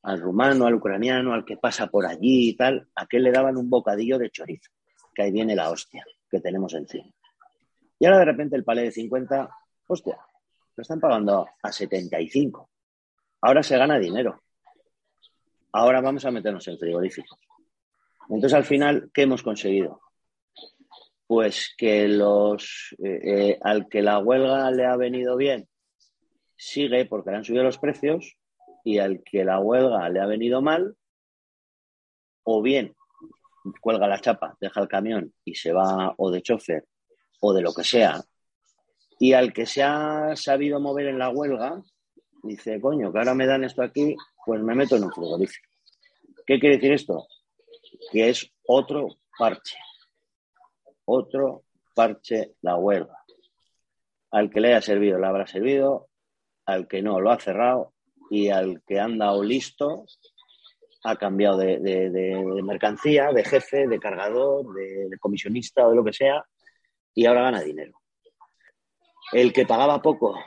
[0.03, 3.57] Al rumano, al ucraniano, al que pasa por allí y tal, a qué le daban
[3.57, 4.71] un bocadillo de chorizo,
[5.17, 7.11] que ahí viene la hostia que tenemos encima.
[7.99, 9.49] Y ahora de repente el palé de 50,
[9.87, 10.19] hostia,
[10.77, 12.71] lo están pagando a 75.
[13.41, 14.43] Ahora se gana dinero.
[15.73, 17.39] Ahora vamos a meternos en frigoríficos.
[18.29, 20.01] Entonces, al final, ¿qué hemos conseguido?
[21.27, 25.67] Pues que los eh, eh, al que la huelga le ha venido bien,
[26.57, 28.37] sigue porque le han subido los precios,
[28.85, 30.97] y al que la huelga le ha venido mal,
[32.43, 32.95] o bien
[33.81, 36.87] cuelga la chapa, deja el camión y se va o de chofer
[37.41, 38.25] o de lo que sea,
[39.19, 41.83] y al que se ha sabido mover en la huelga,
[42.43, 45.69] dice, coño, que ahora me dan esto aquí, pues me meto en un frigorífico.
[46.47, 47.27] ¿Qué quiere decir esto?
[48.13, 49.79] Que es otro parche.
[51.07, 53.19] Otro parche la huelga.
[54.31, 56.09] Al que le haya servido, le habrá servido.
[56.67, 57.95] Al que no, lo ha cerrado.
[58.31, 60.05] Y al que anda o listo,
[61.07, 66.45] ha cambiado de, mercancía, de jefe, de cargador, de, comisionista o de lo que sea.
[67.15, 68.01] Y ahora gana dinero.
[69.33, 70.39] El que pagaba poco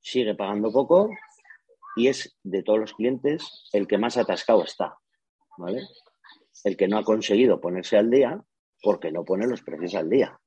[0.00, 1.10] sigue pagando poco
[1.96, 4.96] y es de todos los clientes el que más atascado está,
[5.58, 5.82] ¿vale?
[6.64, 8.42] El que no ha conseguido ponerse al día
[8.82, 10.38] porque no pone los precios al día.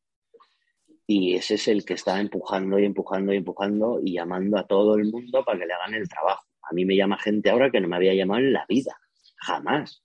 [1.08, 4.96] Y ese es el que está empujando y empujando y empujando y llamando a todo
[4.96, 6.44] el mundo para que le hagan el trabajo.
[6.64, 8.98] A mí me llama gente ahora que no me había llamado en la vida,
[9.38, 10.04] jamás.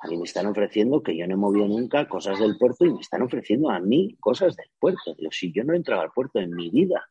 [0.00, 2.92] A mí me están ofreciendo que yo no he movido nunca cosas del puerto y
[2.92, 5.14] me están ofreciendo a mí cosas del puerto.
[5.14, 7.08] Digo, si yo no he entrado al puerto en mi vida,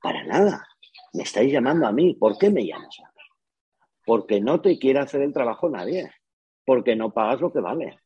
[0.00, 0.66] para nada.
[1.12, 2.14] Me estáis llamando a mí.
[2.14, 3.22] ¿Por qué me llamas a mí?
[4.04, 6.12] Porque no te quiere hacer el trabajo nadie.
[6.64, 7.98] Porque no pagas lo que vale.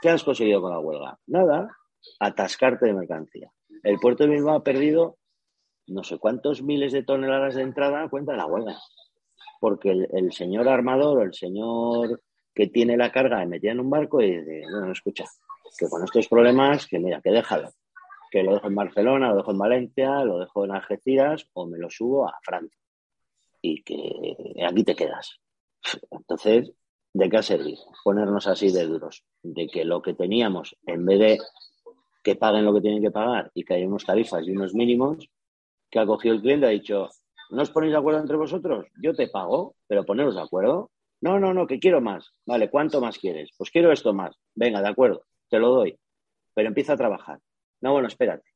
[0.00, 1.18] ¿Qué has conseguido con la huelga?
[1.26, 1.76] Nada.
[2.18, 3.52] Atascarte de mercancía.
[3.82, 5.18] El puerto de Bilbao ha perdido
[5.86, 8.76] no sé cuántos miles de toneladas de entrada a cuenta de la huelga.
[9.66, 12.22] Porque el, señor armador o el señor
[12.54, 15.24] que tiene la carga de metida en un barco y dice, bueno, escucha,
[15.76, 17.72] que con estos problemas, que mira, que déjalo,
[18.30, 21.78] que lo dejo en Barcelona, lo dejo en Valencia, lo dejo en Algeciras o me
[21.78, 22.78] lo subo a Francia
[23.60, 25.40] y que aquí te quedas.
[26.12, 26.70] Entonces,
[27.12, 27.82] ¿de qué ha servido?
[28.04, 31.38] Ponernos así de duros, de que lo que teníamos, en vez de
[32.22, 35.28] que paguen lo que tienen que pagar y que haya unos tarifas y unos mínimos,
[35.90, 37.08] que ha cogido el cliente ha dicho,
[37.50, 38.86] ¿no os ponéis de acuerdo entre vosotros?
[39.02, 40.90] Yo te pago, pero poneros de acuerdo.
[41.20, 42.32] No, no, no, que quiero más.
[42.44, 43.50] Vale, ¿cuánto más quieres?
[43.56, 44.36] Pues quiero esto más.
[44.54, 45.98] Venga, de acuerdo, te lo doy.
[46.54, 47.38] Pero empieza a trabajar.
[47.80, 48.48] No, bueno, espérate.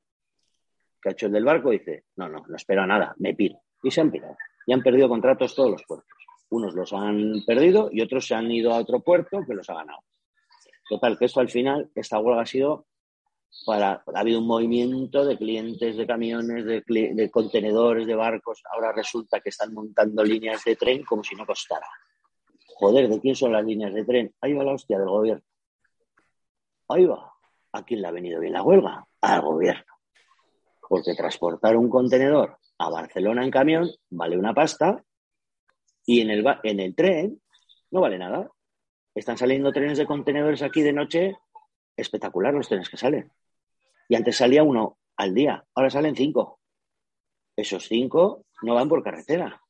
[1.03, 3.59] Hecho el del barco dice, no, no, no espero nada, me piro.
[3.83, 4.37] Y se han pirado.
[4.67, 6.09] Y han perdido contratos todos los puertos.
[6.51, 9.75] Unos los han perdido y otros se han ido a otro puerto que los ha
[9.75, 10.01] ganado.
[10.89, 12.87] Total, que esto al final, esta huelga ha sido
[13.67, 14.03] para.
[14.15, 18.63] Ha habido un movimiento de clientes de camiones, de, contenedores, de barcos.
[18.73, 21.87] Ahora resulta que están montando líneas de tren como si no costara.
[22.77, 24.35] Joder, ¿de quién son las líneas de tren?
[24.41, 25.45] Ahí va la hostia del gobierno.
[26.89, 27.33] Ahí va.
[27.73, 29.07] ¿A quién le ha venido bien la huelga?
[29.21, 29.85] Al gobierno.
[30.89, 35.05] Porque transportar un contenedor a Barcelona en camión vale una pasta
[36.05, 37.41] y en el, en el tren
[37.91, 38.51] no vale nada.
[39.15, 41.37] Están saliendo trenes de contenedores aquí de noche
[41.97, 43.31] espectacular los trenes que salen.
[44.11, 46.59] Y antes salía uno al día, ahora salen cinco.
[47.55, 49.63] Esos cinco no van por carretera.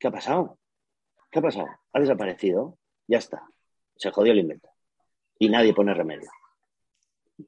[0.00, 0.58] ¿Qué ha pasado?
[1.30, 1.68] ¿Qué ha pasado?
[1.92, 2.78] Ha desaparecido.
[3.06, 3.46] Ya está.
[3.94, 4.70] Se jodió el invento.
[5.38, 6.30] Y nadie pone remedio.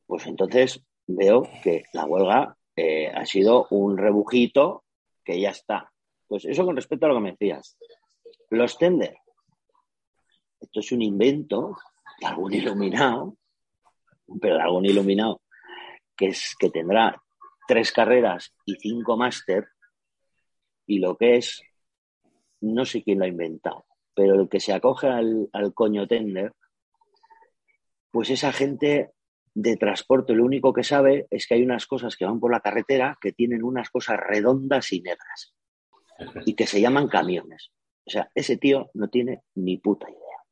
[0.04, 4.84] Pues entonces veo que la huelga eh, ha sido un rebujito
[5.24, 5.90] que ya está.
[6.28, 7.78] Pues eso con respecto a lo que me decías.
[8.50, 9.16] Los tender.
[10.60, 11.78] Esto es un invento
[12.20, 13.38] de algún iluminado,
[14.40, 15.40] pero de algún iluminado
[16.16, 17.20] que, es, que tendrá
[17.66, 19.68] tres carreras y cinco máster.
[20.86, 21.62] Y lo que es
[22.60, 26.52] no sé quién lo ha inventado, pero el que se acoge al, coño tender,
[28.10, 29.12] pues esa gente
[29.54, 32.60] de transporte lo único que sabe es que hay unas cosas que van por la
[32.60, 35.54] carretera que tienen unas cosas redondas y negras
[36.44, 37.72] y que se llaman camiones.
[38.04, 40.44] O sea, ese tío no tiene ni puta idea,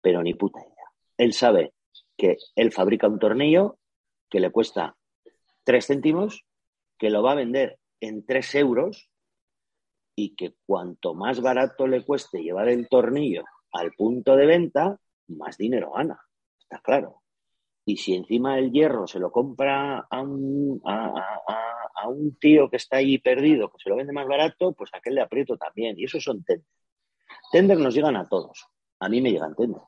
[0.00, 0.74] pero ni puta idea.
[1.16, 1.74] Él sabe
[2.18, 3.78] que él fabrica un tornillo
[4.28, 4.96] que le cuesta
[5.64, 6.44] tres céntimos,
[6.98, 9.08] que lo va a vender en tres euros
[10.14, 14.98] y que cuanto más barato le cueste llevar el tornillo al punto de venta,
[15.28, 16.20] más dinero gana.
[16.58, 17.22] Está claro.
[17.84, 22.98] Y si encima el hierro se lo compra a un, a, un tío que está
[22.98, 25.98] ahí perdido, que se lo vende más barato, pues aquel le aprieto también.
[25.98, 26.66] Y eso son tender.
[27.52, 28.66] Tender nos llegan a todos.
[29.00, 29.82] A mí me llegan tender.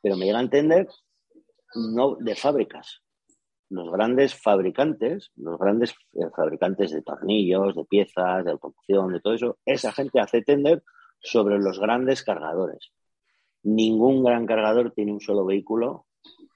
[0.00, 0.88] Pero me llegan tender
[1.74, 3.02] no de fábricas,
[3.70, 9.34] los grandes fabricantes, los grandes eh, fabricantes de tornillos, de piezas, de automoción, de todo
[9.34, 10.82] eso, esa gente hace tender
[11.20, 12.92] sobre los grandes cargadores.
[13.62, 16.06] Ningún gran cargador tiene un solo vehículo,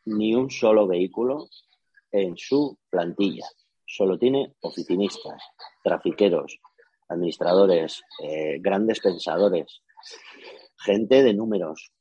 [0.05, 1.49] ni un solo vehículo
[2.11, 3.47] en su plantilla.
[3.85, 5.43] Solo tiene oficinistas,
[5.83, 6.59] trafiqueros,
[7.09, 9.83] administradores, eh, grandes pensadores,
[10.79, 11.93] gente de números,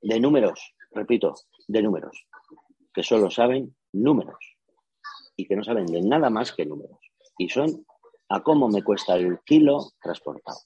[0.00, 1.34] de números, repito,
[1.68, 2.26] de números,
[2.92, 4.56] que solo saben números
[5.36, 6.98] y que no saben de nada más que números.
[7.38, 7.86] Y son
[8.28, 10.58] a cómo me cuesta el kilo transportado,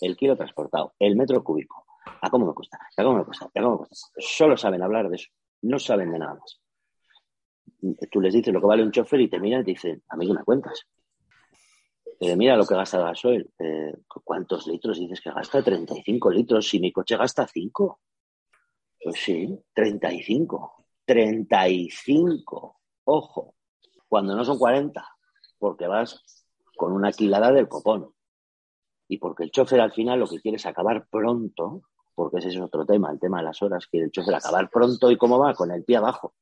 [0.00, 1.86] el kilo transportado, el metro cúbico,
[2.20, 3.96] a cómo me cuesta, a cómo me cuesta, a cómo me cuesta.
[4.18, 5.30] Solo saben hablar de eso,
[5.62, 6.60] no saben de nada más.
[8.10, 10.16] Tú les dices lo que vale un chofer y te miran y te dicen, a
[10.16, 10.86] mí qué me cuentas.
[12.18, 13.50] Eh, mira lo que gasta el gasoil.
[13.58, 15.62] Eh, ¿Cuántos litros dices que gasta?
[15.62, 16.66] 35 litros.
[16.66, 18.00] Si mi coche gasta 5.
[19.06, 20.84] Pues sí, 35.
[21.04, 22.80] 35.
[23.04, 23.54] Ojo,
[24.08, 25.08] cuando no son 40,
[25.60, 26.24] porque vas
[26.76, 28.12] con una quilada del copón.
[29.06, 31.82] Y porque el chofer al final lo que quiere es acabar pronto,
[32.16, 35.08] porque ese es otro tema, el tema de las horas, quiere el chofer acabar pronto
[35.08, 36.34] y cómo va, con el pie abajo.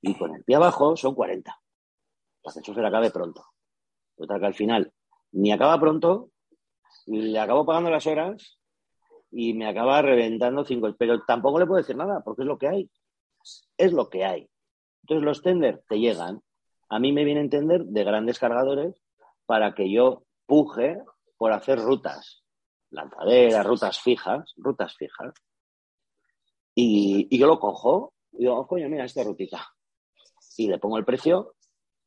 [0.00, 1.60] Y con el pie abajo son 40,
[2.40, 3.44] para que el chofer acabe pronto.
[4.16, 4.94] Total que al final
[5.32, 6.30] ni acaba pronto,
[7.04, 8.57] le acabo pagando las horas
[9.30, 10.94] y me acaba reventando cinco.
[10.98, 12.90] Pero tampoco le puedo decir nada, porque es lo que hay.
[13.76, 14.48] Es lo que hay.
[15.02, 16.42] Entonces los tender te llegan.
[16.88, 18.94] A mí me viene a entender de grandes cargadores
[19.46, 20.98] para que yo puje
[21.36, 22.42] por hacer rutas,
[22.90, 25.34] lanzaderas, rutas fijas, rutas fijas.
[26.74, 29.66] Y, yo lo cojo y digo, oh, coño, mira esta rutita.
[30.56, 31.54] Y le pongo el precio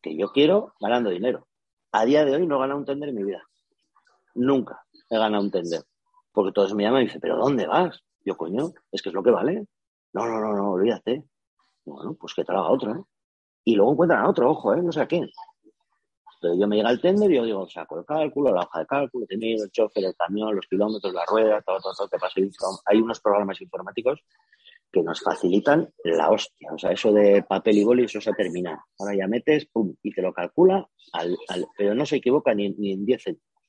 [0.02, 1.48] que yo quiero ganando dinero.
[1.92, 3.44] A día de hoy no he ganado un tender en mi vida.
[4.36, 5.82] Nunca he ganado un tender.
[6.32, 8.02] Porque todos me llaman y dicen, ¿pero dónde vas?
[8.24, 9.66] Yo, coño, es que es lo que vale.
[10.14, 11.26] No, no, no, no, olvídate.
[11.86, 13.04] Bueno, pues que te haga otro, ¿eh?
[13.64, 14.82] Y luego encuentran a otro, ojo, ¿eh?
[14.82, 15.30] No sé a quién.
[16.36, 18.88] Entonces yo me llega el tender y yo digo, saco el cálculo, la hoja de
[18.88, 22.42] cálculo, tenido el chofer, el camión, los kilómetros, la rueda, todo, todo, todo, te pasa.
[22.86, 24.24] Hay unos programas informáticos
[24.92, 26.74] que nos facilitan la hostia.
[26.74, 28.80] O sea, eso de papel y boli, eso se ha terminado.
[28.98, 31.38] Ahora ya metes, pum, y te lo calcula, al,
[31.78, 33.61] pero no se equivoca ni, ni en 10 céntimos.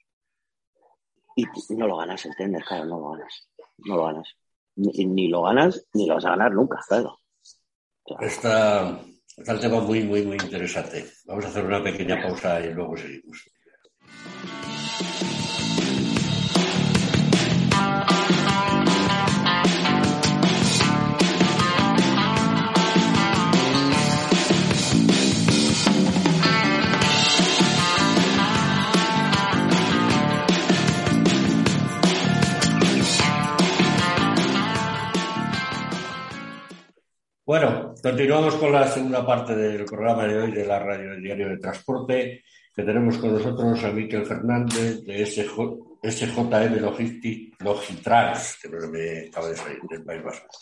[1.36, 2.64] Y no lo ganas, ¿entiendes?
[2.64, 3.48] Claro, no lo ganas.
[3.78, 4.28] No lo ganas.
[4.76, 7.18] Ni, lo ganas, ni lo vas a ganar nunca, claro.
[8.20, 9.00] está,
[9.36, 11.04] está el tema muy, muy, muy interesante.
[11.26, 13.44] Vamos a hacer una pequeña pausa y luego seguimos.
[37.52, 41.50] Bueno, continuamos con la segunda parte del programa de hoy de la radio del diario
[41.50, 42.44] de transporte,
[42.74, 49.50] que tenemos con nosotros a Miquel Fernández de SJM Logistic, Logitrans, que no me acaba
[49.50, 50.56] de salir del País Vasco.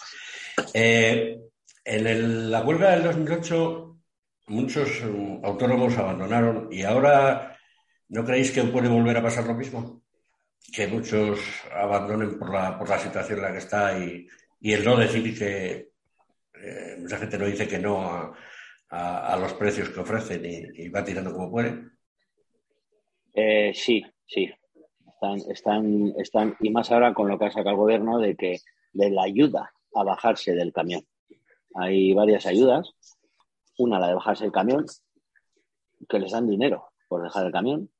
[0.74, 1.38] Eh,
[1.84, 3.96] en la huelga del 2008
[4.48, 7.56] muchos um, autónomos abandonaron y ahora
[8.08, 10.02] ¿no creéis que puede volver a pasar lo mismo?
[10.74, 11.38] Que muchos
[11.72, 14.26] abandonen por la, por la situación en la que está y,
[14.58, 15.89] y el no decir que
[16.62, 18.34] eh, mucha gente no dice que no
[18.90, 21.90] a, los precios que ofrecen y, va tirando como puede.
[23.34, 24.50] Eh, sí, sí.
[25.06, 28.58] Están, están, están, y más ahora con lo que ha sacado el gobierno de que
[28.92, 31.06] de la ayuda a bajarse del camión.
[31.74, 32.90] Hay varias ayudas.
[33.78, 34.86] Una, la de bajarse el camión,
[36.08, 37.90] que les dan dinero por dejar el camión,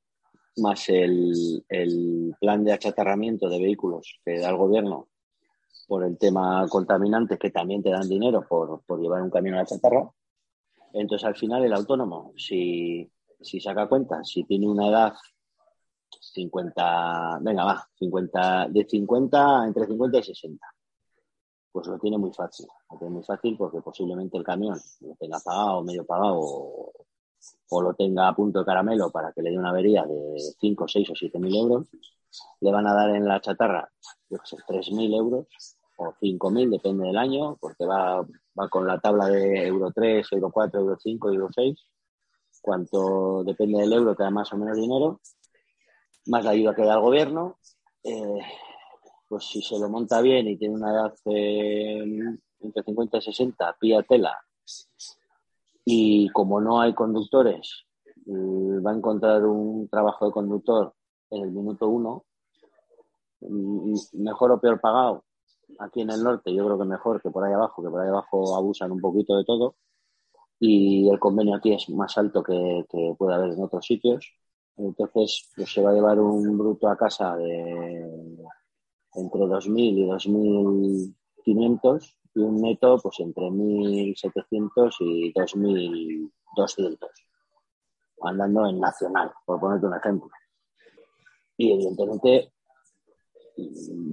[0.57, 5.07] más el, el plan de achatarramiento de vehículos que da el gobierno
[5.87, 9.65] por el tema contaminante, que también te dan dinero por, llevar un camión a la
[9.65, 10.09] chatarra.
[10.93, 13.09] Entonces, al final, el autónomo, si,
[13.39, 15.13] si saca cuenta, si tiene una edad
[16.09, 20.67] 50, venga, va, 50, de 50, entre 50 y 60,
[21.71, 22.67] pues lo tiene muy fácil.
[22.89, 26.91] Lo tiene muy fácil porque posiblemente el camión lo tenga pagado, medio pagado, o,
[27.69, 30.87] o lo tenga a punto de caramelo para que le dé una avería de 5,
[30.87, 31.87] 6 o 7 mil euros.
[32.61, 33.89] Le van a dar en la chatarra,
[34.29, 35.47] yo sé, 3 mil euros
[35.97, 38.21] o 5.000, depende del año, porque va,
[38.59, 41.77] va con la tabla de Euro 3, Euro 4, Euro 5, Euro 6.
[42.61, 45.19] Cuanto depende del euro, te da más o menos dinero,
[46.27, 47.57] más la ayuda que da el gobierno.
[48.03, 48.39] Eh,
[49.27, 52.03] pues si se lo monta bien y tiene una edad eh,
[52.59, 54.37] entre 50 y 60, pilla tela,
[55.85, 57.85] y como no hay conductores,
[58.25, 60.93] mm, va a encontrar un trabajo de conductor
[61.31, 62.25] en el minuto uno,
[63.41, 65.23] mm, mejor o peor pagado,
[65.79, 68.09] aquí en el norte yo creo que mejor que por ahí abajo, que por ahí
[68.09, 69.75] abajo abusan un poquito de todo.
[70.59, 74.33] y el convenio aquí es más alto que, que puede haber en otros sitios.
[74.77, 78.37] Entonces, pues se va a llevar un bruto a casa de
[79.15, 86.97] entre 2.000 y 2.500 y un neto pues entre 1.700 y 2.200
[88.23, 90.29] andando en nacional, por ponerte un ejemplo.
[91.61, 92.53] Y evidentemente,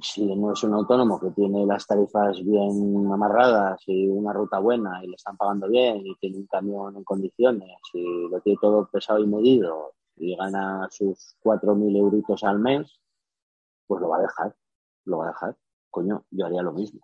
[0.02, 5.02] si no es un autónomo que tiene las tarifas bien amarradas y una ruta buena
[5.02, 8.86] y le están pagando bien y tiene un camión en condiciones y lo tiene todo
[8.92, 13.00] pesado y medido y gana sus 4.000 euritos al mes,
[13.86, 14.54] pues lo va a dejar,
[15.06, 15.56] lo va a dejar.
[15.88, 17.00] Coño, yo haría lo mismo.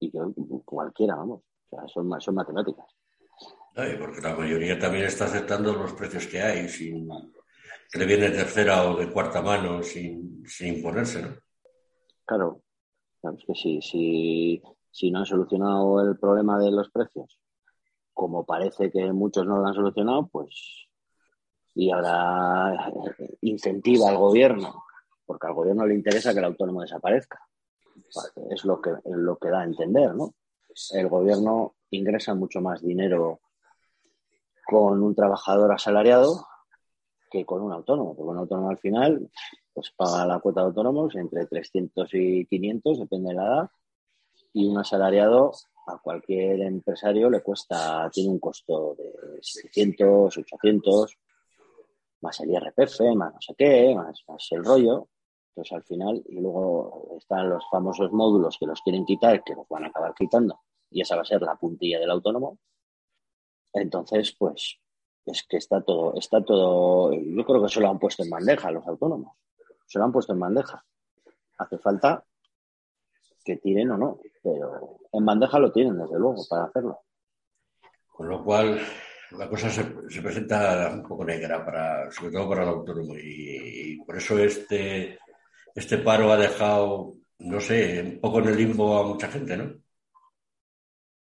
[0.00, 0.32] Y yo,
[0.64, 1.42] cualquiera, vamos.
[1.70, 2.86] O sea, son, son matemáticas.
[3.76, 7.08] porque la mayoría también está aceptando los precios que hay, sin
[7.92, 11.36] que le viene tercera o de cuarta mano, sin, sin imponerse, ¿no?
[12.24, 12.62] Claro,
[13.22, 17.38] es que si, si, si no han solucionado el problema de los precios,
[18.14, 20.88] como parece que muchos no lo han solucionado, pues
[21.74, 22.90] y ahora
[23.42, 24.84] incentiva al gobierno,
[25.26, 27.40] porque al gobierno le interesa que el autónomo desaparezca.
[28.50, 30.34] Es lo que, es lo que da a entender, ¿no?
[30.92, 33.40] El gobierno ingresa mucho más dinero
[34.66, 36.46] con un trabajador asalariado
[37.32, 39.30] que con un autónomo, porque un autónomo al final
[39.72, 43.70] pues paga la cuota de autónomos entre 300 y 500, depende de la edad,
[44.52, 45.52] y un asalariado
[45.86, 51.18] a cualquier empresario le cuesta, tiene un costo de 600, 800,
[52.20, 55.08] más el IRPF, más no sé qué, más, el rollo.
[55.48, 59.66] Entonces al final, y luego están los famosos módulos que los quieren quitar, que los
[59.68, 60.60] van a acabar quitando,
[60.90, 62.58] y esa va a ser la puntilla del autónomo.
[63.72, 64.78] Entonces, pues,
[65.26, 68.70] es que está todo, está todo, yo creo que se lo han puesto en bandeja
[68.70, 69.36] los autónomos.
[69.86, 70.84] Se lo han puesto en bandeja.
[71.58, 72.24] Hace falta
[73.44, 77.00] que tiren o no, pero en bandeja lo tienen, desde luego, para hacerlo.
[78.08, 78.80] Con lo cual,
[79.32, 83.14] la cosa se, presenta un poco negra, para, sobre todo para el autónomo.
[83.16, 85.18] Y, por eso este,
[85.74, 89.72] este paro ha dejado, no sé, un poco en el limbo a mucha gente, ¿no?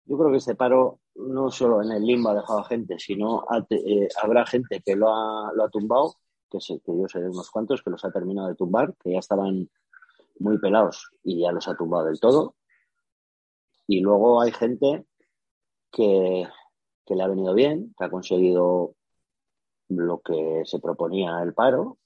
[0.04, 4.08] Yo creo que este paro no solo en el limbo ha dejado gente, sino eh,
[4.22, 6.14] habrá gente que lo ha, lo ha tumbado,
[6.50, 9.12] que, sé, que yo sé de unos cuantos que los ha terminado de tumbar, que
[9.12, 9.68] ya estaban
[10.38, 12.56] muy pelados y ya los ha tumbado del todo.
[13.86, 15.06] Y luego hay gente
[15.90, 16.48] que,
[17.04, 18.94] que le ha venido bien, que ha conseguido
[19.88, 21.98] lo que se proponía el paro,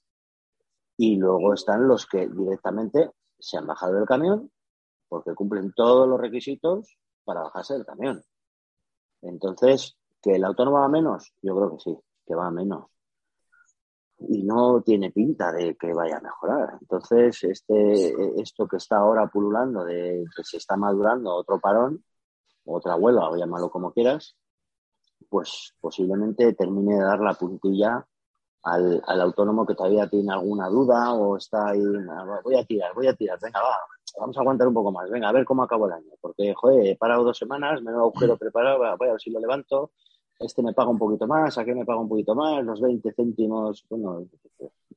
[0.97, 4.51] y luego están los que directamente se han bajado del camión
[5.07, 8.23] porque cumplen todos los requisitos para bajarse del camión.
[9.25, 11.33] Entonces, ¿que el autónomo va menos?
[11.41, 12.85] Yo creo que sí, que va menos.
[14.17, 16.77] Y no tiene pinta de que vaya a mejorar.
[16.79, 22.03] Entonces, este, esto que está ahora pululando, de que se está madurando otro parón,
[22.65, 24.37] otra huelga, o llámalo como quieras,
[25.29, 28.05] pues posiblemente termine de dar la puntilla
[28.63, 31.83] al, autónomo que todavía tiene alguna duda o está ahí,
[32.43, 33.77] voy a tirar, voy a tirar, venga, va,
[34.19, 36.87] vamos a aguantar un poco más, venga, a ver cómo acabo el año, porque, joder,
[36.87, 39.91] he parado dos semanas, me he agujero preparado, voy a ver si lo levanto,
[40.39, 43.85] este me paga un poquito más, aquel me paga un poquito más, los 20 céntimos,
[43.89, 44.25] bueno,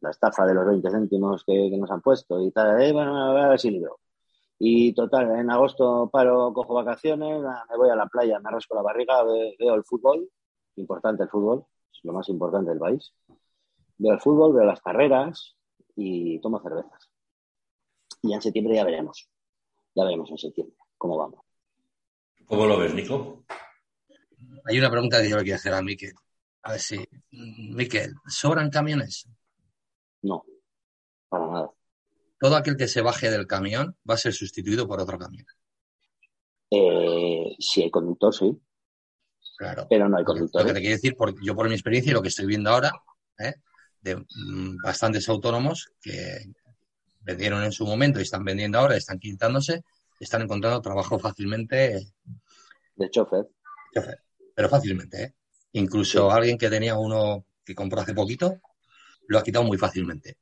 [0.00, 3.48] la estafa de los 20 céntimos que, nos han puesto y tal, eh, bueno, a
[3.48, 3.98] ver si libro.
[4.58, 8.82] Y total, en agosto paro, cojo vacaciones, me voy a la playa, me rasco la
[8.82, 10.28] barriga, veo el fútbol,
[10.76, 13.14] importante el fútbol, es lo más importante del país.
[13.98, 15.56] Veo el fútbol, veo las carreras
[15.94, 17.07] y tomo cervezas.
[18.22, 19.28] Y en septiembre ya veremos.
[19.94, 21.40] Ya veremos en septiembre cómo vamos.
[22.46, 23.44] ¿Cómo lo ves, Nico?
[24.64, 26.14] Hay una pregunta que yo le quiero hacer a Miquel.
[26.62, 27.08] A ver si.
[27.30, 29.28] Miquel, ¿sobran camiones?
[30.22, 30.44] No,
[31.28, 31.70] para nada
[32.38, 35.44] todo aquel que se baje del camión va a ser sustituido por otro camión.
[36.70, 38.56] Eh, si hay conductor, sí.
[39.56, 39.86] Claro.
[39.90, 40.62] Pero no hay conductor.
[40.62, 42.92] Lo que te quiero decir, yo por mi experiencia y lo que estoy viendo ahora,
[43.38, 43.54] ¿eh?
[44.00, 46.44] de mm, bastantes autónomos que
[47.28, 49.82] vendieron en su momento y están vendiendo ahora, están quitándose,
[50.18, 52.12] están encontrando trabajo fácilmente.
[52.96, 53.46] De chofer.
[54.54, 55.34] Pero fácilmente, ¿eh?
[55.72, 58.60] Incluso alguien que tenía uno que compró hace poquito,
[59.26, 60.38] lo ha quitado muy fácilmente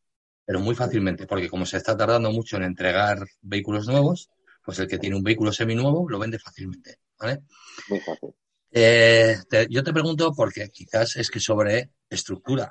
[0.47, 4.31] pero muy fácilmente, porque como se está tardando mucho en entregar vehículos nuevos,
[4.65, 7.01] pues el que tiene un vehículo seminuevo lo vende fácilmente.
[7.19, 7.43] ¿vale?
[7.89, 8.31] Muy fácil.
[8.71, 9.37] Eh,
[9.69, 12.71] yo te pregunto porque quizás es que sobre estructura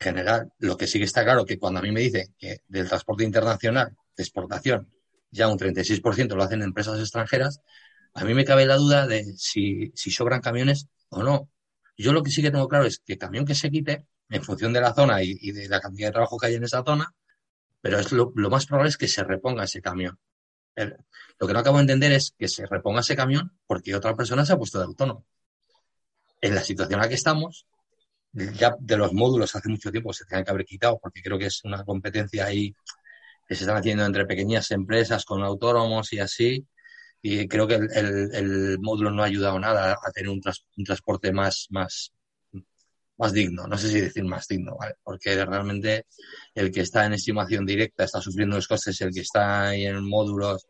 [0.00, 2.88] general, lo que sí que está claro que cuando a mí me dicen que del
[2.88, 4.88] transporte internacional de exportación
[5.30, 7.60] ya un 36% lo hacen empresas extranjeras,
[8.14, 11.50] a mí me cabe la duda de si, sobran camiones o no.
[11.96, 14.72] Yo lo que sí que tengo claro es que camión que se quite en función
[14.72, 17.12] de la zona y, de la cantidad de trabajo que hay en esa zona,
[17.80, 20.18] pero es lo, más probable es que se reponga ese camión.
[20.76, 24.44] lo que no acabo de entender es que se reponga ese camión porque otra persona
[24.44, 25.26] se ha puesto de autónomo.
[26.40, 27.66] en la situación en la que estamos,
[28.32, 31.46] ya de los módulos hace mucho tiempo se tenían que haber quitado porque creo que
[31.46, 32.74] es una competencia ahí
[33.48, 36.66] que se están haciendo entre pequeñas empresas con autónomos y así.
[37.22, 40.40] Y creo que el, módulo no ha ayudado nada a tener un,
[40.84, 42.12] transporte más, más,
[43.16, 43.66] más digno.
[43.66, 44.94] No sé si decir más digno, ¿vale?
[45.02, 46.04] Porque realmente
[46.54, 50.06] el que está en estimación directa está sufriendo los costes, el que está ahí en
[50.06, 50.66] módulos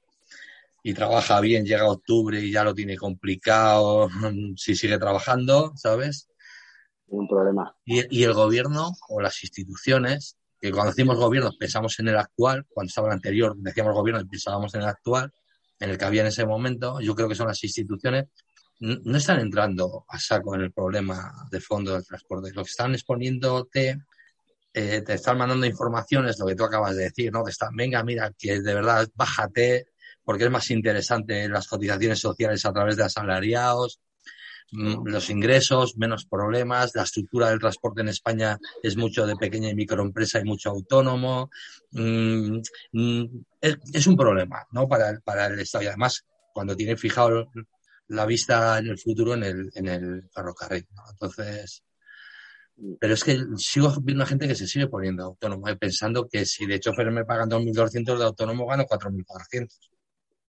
[0.83, 4.09] y trabaja bien, llega octubre y ya lo tiene complicado
[4.57, 6.29] si sigue trabajando, ¿sabes?
[7.09, 7.75] Un problema.
[7.85, 12.89] Y, el gobierno o las instituciones, que cuando decimos gobierno pensamos en el actual, cuando
[12.89, 15.33] estaba el anterior decíamos gobierno y pensábamos en el actual,
[15.81, 18.27] en el que había en ese momento, yo creo que son las instituciones,
[18.81, 22.53] no están entrando a saco en el problema de fondo del transporte.
[22.53, 23.99] Lo que están exponiéndote,
[24.73, 27.45] eh, te están mandando informaciones, lo que tú acabas de decir, ¿no?
[27.45, 29.89] Que están, venga, mira, que de verdad bájate,
[30.23, 34.01] porque es más interesante las cotizaciones sociales a través de asalariados,
[34.71, 39.75] los ingresos, menos problemas, la estructura del transporte en España es mucho de pequeña y
[39.75, 41.51] microempresa y mucho autónomo.
[41.93, 42.59] Mm,
[42.93, 43.25] mm,
[43.61, 44.87] es, un problema, ¿no?
[44.87, 45.85] Para, para el Estado.
[45.85, 47.51] Y además, cuando tiene fijado
[48.09, 51.83] la vista en el futuro en el, en el ferrocarril, Entonces,
[53.01, 55.77] pero es que sigo viendo gente que se sigue poniendo autónomo, ¿eh?
[55.77, 59.91] pensando que si de chofer me pagan 2.200 de autónomo gano 4.400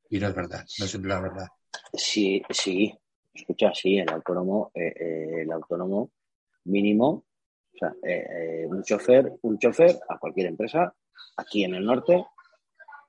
[0.10, 1.48] y no es verdad, no es la verdad.
[1.94, 2.94] Sí, sí,
[3.34, 6.12] escucha, sí, el autónomo, eh, eh, el autónomo
[6.66, 7.26] mínimo,
[7.74, 10.94] o sea, eh, un chofer, un chofer a cualquier empresa,
[11.38, 12.26] aquí en el norte,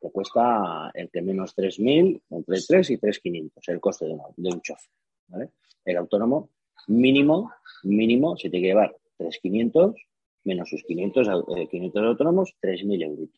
[0.00, 5.50] te cuesta entre menos 3.000, entre 3 y 3.500 el coste de, un chofer.
[5.84, 6.50] El autónomo
[6.88, 7.52] mínimo,
[7.84, 9.94] mínimo, se tiene que llevar 3.500
[10.44, 11.28] menos sus 500,
[11.70, 13.28] 500 autónomos, 3.000 euros.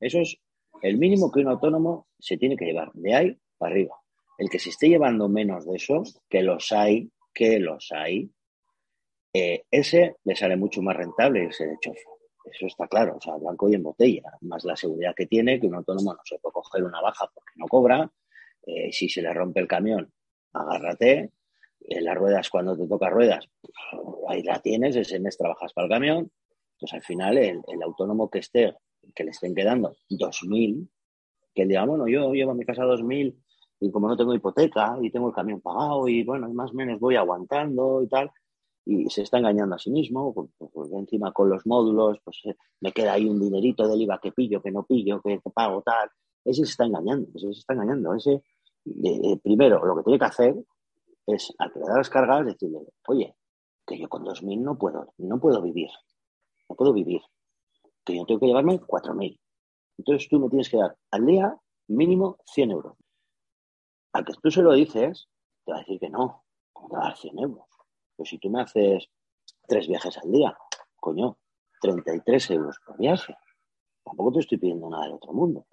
[0.00, 0.38] Eso es
[0.82, 3.99] el mínimo que un autónomo se tiene que llevar, de ahí para arriba.
[4.40, 8.30] El que se esté llevando menos de eso, que los hay, que los hay,
[9.34, 12.02] eh, ese le sale mucho más rentable ese de chofer.
[12.46, 14.32] Eso está claro, o sea, blanco y en botella.
[14.40, 17.52] Más la seguridad que tiene, que un autónomo no se puede coger una baja porque
[17.56, 18.10] no cobra.
[18.66, 20.10] Eh, si se le rompe el camión,
[20.54, 21.32] agárrate.
[21.80, 23.46] En las ruedas, cuando te toca ruedas,
[24.26, 26.32] ahí la tienes, ese mes trabajas para el camión.
[26.76, 28.74] Entonces, al final, el autónomo que esté
[29.14, 30.88] que le estén quedando 2.000,
[31.54, 33.36] que diga, bueno, yo llevo a mi casa 2.000
[33.80, 37.00] y como no tengo hipoteca y tengo el camión pagado y bueno, más o menos
[37.00, 38.30] voy aguantando y tal,
[38.84, 42.92] y se está engañando a sí mismo, pues, encima con los módulos, pues eh, me
[42.92, 46.10] queda ahí un dinerito del IVA que pillo, que no pillo, que pago tal,
[46.44, 48.42] ese se está engañando, ese se está engañando, ese,
[49.42, 50.56] primero, lo que tiene que hacer
[51.26, 53.34] es, al que las cargas, decirle, oye,
[53.86, 55.90] que yo con 2.000 no puedo, no puedo vivir,
[56.68, 57.20] no puedo vivir
[58.04, 59.38] que yo tengo que llevarme 4.000.
[59.98, 61.54] Entonces tú me tienes que dar al día
[61.88, 62.96] mínimo 100 euros.
[64.12, 65.28] Al que tú se lo dices,
[65.64, 66.44] te va a decir que no.
[66.72, 67.64] ¿Cómo te va a dar 100 euros?
[68.16, 69.08] Pues si tú me haces
[69.66, 70.56] tres viajes al día,
[70.96, 71.38] coño,
[71.80, 73.36] 33 euros por viaje.
[74.04, 75.66] Tampoco te estoy pidiendo nada del otro mundo.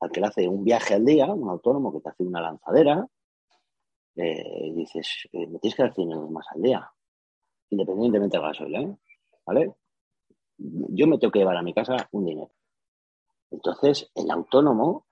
[0.00, 3.06] Al que le hace un viaje al día, un autónomo que te hace una lanzadera,
[4.16, 6.90] eh, dices, eh, me tienes que dar 100 euros más al día,
[7.70, 8.96] independientemente del gasoil, ¿eh?
[9.46, 9.74] ¿Vale?
[10.58, 12.52] yo me tengo que llevar a mi casa un dinero.
[13.50, 15.06] Entonces, el autónomo,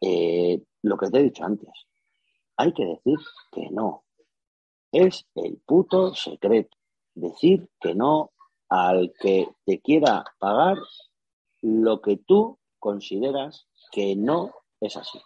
[0.00, 1.70] eh, lo que te he dicho antes,
[2.60, 3.18] hay que decir
[3.52, 4.04] que no.
[4.92, 6.76] Es el puto secreto.
[7.14, 8.32] Decir que no
[8.68, 10.76] al que te quiera pagar
[11.62, 15.20] lo que tú consideras que no es así.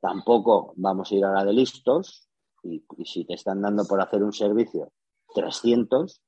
[0.00, 2.26] Tampoco vamos a ir a la de listos
[2.62, 4.92] y, y si te están dando por hacer un servicio
[5.34, 6.22] 300,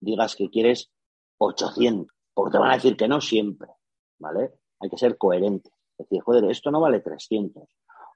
[0.00, 0.90] digas que quieres
[1.38, 3.70] 800, porque te van a decir que no siempre,
[4.18, 4.52] ¿vale?
[4.78, 5.70] Hay que ser coherente.
[5.98, 7.64] Es decir, joder, esto no vale 300,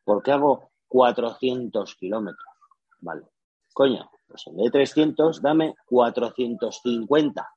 [0.05, 2.49] ¿por qué hago 400 kilómetros?
[3.01, 3.23] ¿Vale?
[3.73, 7.49] Coño, pues en vez de 300, dame 450.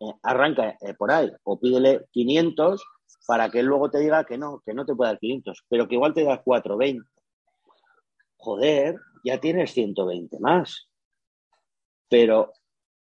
[0.00, 2.82] Eh, arranca eh, por ahí o pídele 500
[3.26, 5.94] para que luego te diga que no, que no te puede dar 500, pero que
[5.94, 7.08] igual te da 420.
[8.36, 10.88] Joder, ya tienes 120 más.
[12.08, 12.52] Pero,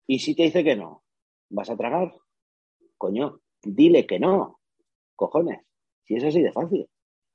[0.07, 1.03] ¿y si te dice que no?
[1.49, 2.13] ¿Vas a tragar?
[2.97, 4.59] Coño, dile que no.
[5.15, 5.61] Cojones.
[6.03, 6.89] Si es así de fácil.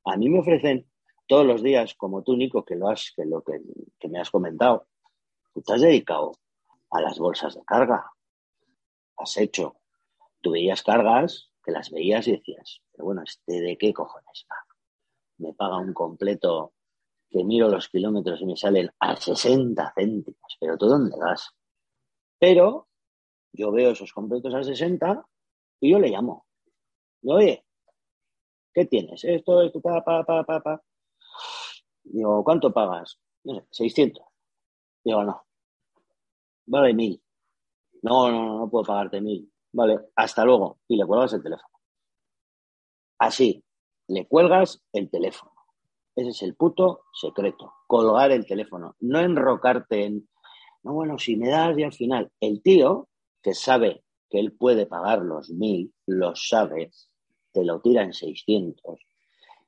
[0.04, 0.90] A mí me ofrecen
[1.32, 3.58] todos los días, como tú, Nico, que lo has, que lo que,
[4.06, 4.86] me has comentado,
[5.54, 6.32] tú te has dedicado
[6.90, 8.04] a las bolsas de carga.
[9.16, 9.76] Has hecho.
[10.42, 14.56] Tú veías cargas que las veías y decías, pero bueno, ¿este de qué cojones va?
[15.38, 16.74] Me paga un completo
[17.30, 20.58] que miro los kilómetros y me salen a 60 céntimos.
[20.60, 21.48] Pero ¿tú dónde vas?
[22.38, 22.88] Pero
[23.54, 25.26] yo veo esos completos a 60
[25.80, 26.44] y yo le llamo.
[27.22, 27.64] Y oye,
[28.74, 29.24] ¿qué tienes?
[29.24, 30.82] Esto, esto, pa, pa, pa, pa, pa.
[32.04, 33.18] Digo, ¿cuánto pagas?
[33.44, 34.24] No sé, 600.
[35.04, 35.42] Digo, no,
[36.66, 37.22] vale mil.
[38.02, 39.50] No, no, no, no puedo pagarte mil.
[39.72, 40.78] Vale, hasta luego.
[40.88, 41.68] Y le cuelgas el teléfono.
[43.18, 43.64] Así,
[44.08, 45.52] le cuelgas el teléfono.
[46.14, 47.72] Ese es el puto secreto.
[47.86, 48.96] Colgar el teléfono.
[49.00, 50.28] No enrocarte en,
[50.82, 53.08] no, bueno, si me das y al final, el tío
[53.40, 56.90] que sabe que él puede pagar los mil, lo sabe,
[57.52, 58.98] te lo tira en 600.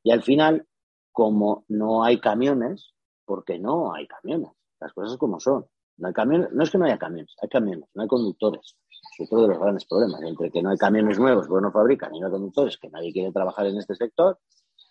[0.02, 0.66] Y al final,
[1.14, 2.92] como no hay camiones,
[3.24, 4.50] porque no hay camiones,
[4.80, 5.64] las cosas como son.
[5.96, 8.76] No hay camiones, no es que no haya camiones, hay camiones, no hay conductores.
[9.16, 12.12] Es otro de los grandes problemas, entre que no hay camiones nuevos, pues no fabrican,
[12.16, 14.40] y no hay conductores, que nadie quiere trabajar en este sector.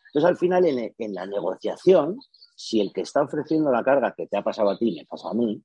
[0.07, 2.17] Entonces, al final, en, en la negociación,
[2.55, 5.29] si el que está ofreciendo la carga que te ha pasado a ti me pasa
[5.29, 5.61] a mí,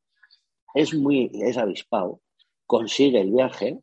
[0.74, 2.20] es muy, es avispado,
[2.66, 3.80] consigue el viaje,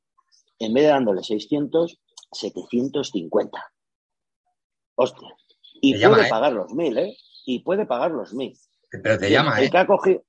[0.59, 2.01] en vez de dándole 600,
[2.33, 3.63] 750.
[4.95, 5.29] Hostia.
[5.93, 6.29] Y puede ¿eh?
[6.29, 7.17] pagar los mil, ¿eh?
[7.45, 8.57] Y puede pagar los mil.
[8.89, 9.65] Pero te llama, ¿eh?
[9.65, 10.23] El que ha cogido,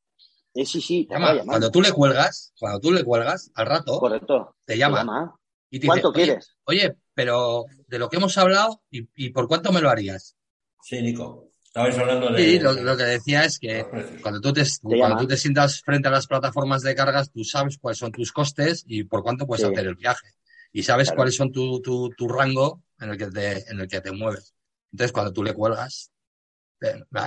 [0.57, 1.07] eh, sí, sí,
[1.45, 4.57] Cuando tú le cuelgas, cuando tú le cuelgas, al rato, Correcto.
[4.65, 5.37] te llama.
[5.69, 6.57] Y te ¿Cuánto quieres?
[6.65, 10.35] Oye, pero de lo que hemos hablado, ¿y, por cuánto me lo harías?
[10.83, 11.51] Sí, Nico.
[11.63, 12.43] Estabais hablando de.
[12.43, 13.85] Sí, lo, que decía es que
[14.23, 17.77] cuando tú, te, cuando tú te sientas frente a las plataformas de cargas, tú sabes
[17.77, 20.29] cuáles son tus costes y por cuánto puedes hacer el viaje.
[20.73, 24.01] Y sabes cuáles son tu, tu, tu, rango en el, que te, en el que
[24.01, 24.55] te mueves.
[24.97, 26.11] Entonces, cuando tú le cuelgas,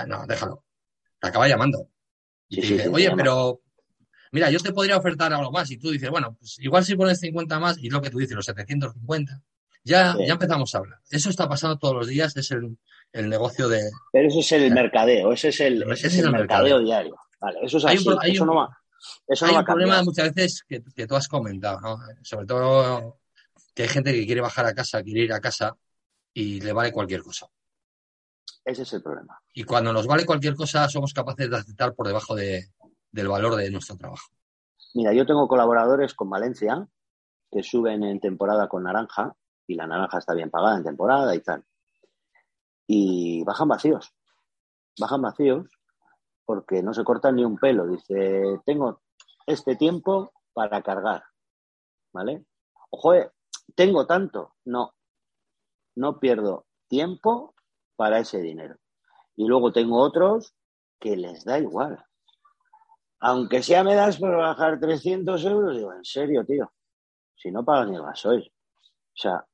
[0.08, 0.64] no, déjalo.
[1.20, 1.88] Te acaba llamando.
[2.48, 3.60] Y dice, oye, pero
[4.32, 5.70] mira, yo te podría ofertar algo más.
[5.70, 8.34] Y tú dices, bueno, pues igual si pones 50 más, y lo que tú dices,
[8.34, 9.40] los 750,
[9.84, 10.98] ya, ya empezamos a hablar.
[11.10, 12.76] Eso está pasando todos los días, es el,
[13.12, 13.88] el negocio de.
[14.10, 17.14] Pero eso es el mercadeo, ese es el, ese es el, mercadeo, diario.
[17.38, 18.76] Vale, eso es así, un, eso no va.
[19.28, 22.00] Eso hay un problema muchas veces que, que, tú has comentado, ¿no?
[22.22, 23.20] Sobre todo
[23.72, 25.76] que hay gente que quiere bajar a casa, quiere ir a casa
[26.34, 27.46] y le vale cualquier cosa.
[28.64, 29.40] Ese es el problema.
[29.54, 32.66] Y cuando nos vale cualquier cosa, somos capaces de aceptar por debajo de,
[33.10, 34.28] del valor de nuestro trabajo.
[34.94, 36.86] Mira, yo tengo colaboradores con Valencia
[37.50, 39.34] que suben en temporada con naranja
[39.66, 41.64] y la naranja está bien pagada en temporada y tal.
[42.86, 44.12] Y bajan vacíos.
[44.98, 45.68] Bajan vacíos
[46.44, 47.86] porque no se cortan ni un pelo.
[47.86, 49.00] Dice, tengo
[49.46, 51.22] este tiempo para cargar.
[52.12, 52.44] ¿Vale?
[52.90, 53.30] Ojo, eh,
[53.76, 54.54] tengo tanto.
[54.64, 54.94] No,
[55.94, 57.54] no pierdo tiempo
[58.00, 58.76] para ese dinero.
[59.36, 60.54] Y luego tengo otros
[60.98, 62.02] que les da igual.
[63.18, 66.72] Aunque sea me das por bajar 300 euros, digo, en serio, tío,
[67.36, 68.50] si no pagas ni el gasoil.
[68.80, 69.44] O sea,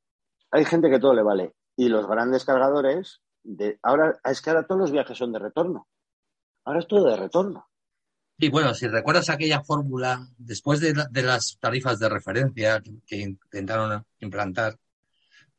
[0.53, 1.57] hay gente que todo le vale.
[1.74, 3.20] Y los grandes cargadores,
[3.82, 5.88] ahora es que ahora todos los viajes son de retorno.
[6.66, 7.68] Ahora es todo de retorno.
[8.38, 14.07] Y bueno, si recuerdas aquella fórmula, después de, de las tarifas de referencia que, intentaron
[14.20, 14.78] implantar,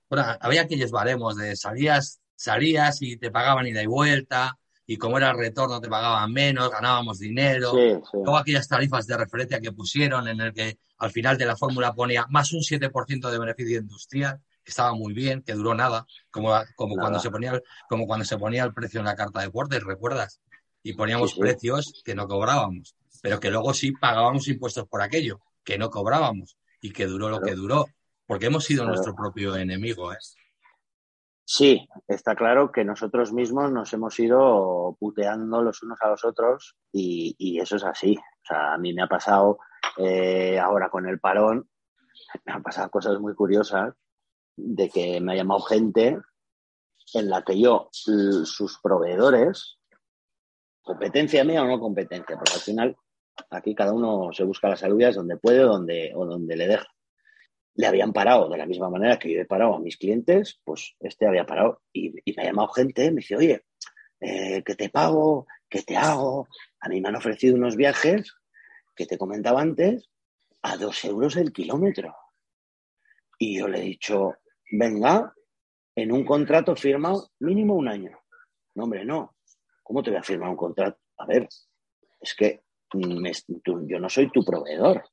[0.09, 5.17] bueno, había aquellos baremos de salías salías y te pagaban ida y vuelta, y como
[5.17, 7.73] era el retorno te pagaban menos, ganábamos dinero.
[7.73, 11.93] Luego aquellas tarifas de referencia que pusieron en el que al final de la fórmula
[11.93, 16.53] ponía más un 7% de beneficio industrial, que estaba muy bien, que duró nada, como,
[16.75, 19.83] como, Cuando, se ponía, como cuando se ponía el precio en la carta de Porter,
[19.83, 20.39] ¿recuerdas?
[20.83, 25.77] Y poníamos precios que no cobrábamos, pero que luego sí pagábamos impuestos por aquello, que
[25.77, 27.87] no cobrábamos y que duró lo que duró,
[28.25, 30.13] porque hemos sido nuestro propio enemigo.
[30.13, 30.17] ¿eh?
[31.49, 36.75] Sí, está claro que nosotros mismos nos hemos ido puteando los unos a los otros
[36.91, 38.17] y, eso es así.
[38.17, 39.57] O sea, a mí me ha pasado
[39.97, 41.69] eh, ahora con el parón,
[42.43, 43.93] me han pasado cosas muy curiosas
[44.57, 46.19] de que me ha llamado gente
[47.13, 49.79] en la que yo, sus proveedores,
[50.81, 52.97] competencia mía o no competencia, porque al final
[53.51, 56.87] aquí cada uno se busca las saludas donde puede donde, o donde le deja
[57.77, 60.95] le habían parado de la misma manera que yo he parado a mis clientes, pues
[60.99, 63.65] este había parado y, me ha llamado gente, me dice, oye,
[64.19, 65.45] eh, ¿qué te pago?
[65.69, 66.47] ¿Qué te hago?
[66.79, 68.35] A mí me han ofrecido unos viajes
[68.95, 70.09] que te comentaba antes
[70.63, 72.15] a dos euros el kilómetro.
[73.37, 74.33] Y yo le he dicho,
[74.71, 75.31] venga,
[75.95, 78.19] en un contrato firmado mínimo un año.
[78.73, 79.35] No, hombre, no.
[79.83, 80.99] ¿Cómo te voy a firmar un contrato?
[81.17, 81.47] A ver,
[82.19, 85.03] es que yo no soy tu proveedor.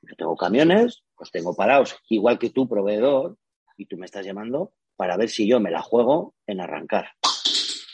[0.00, 3.36] Yo tengo camiones, los tengo parados, igual que tu proveedor,
[3.76, 7.10] y tú me estás llamando para ver si yo me la juego en arrancar.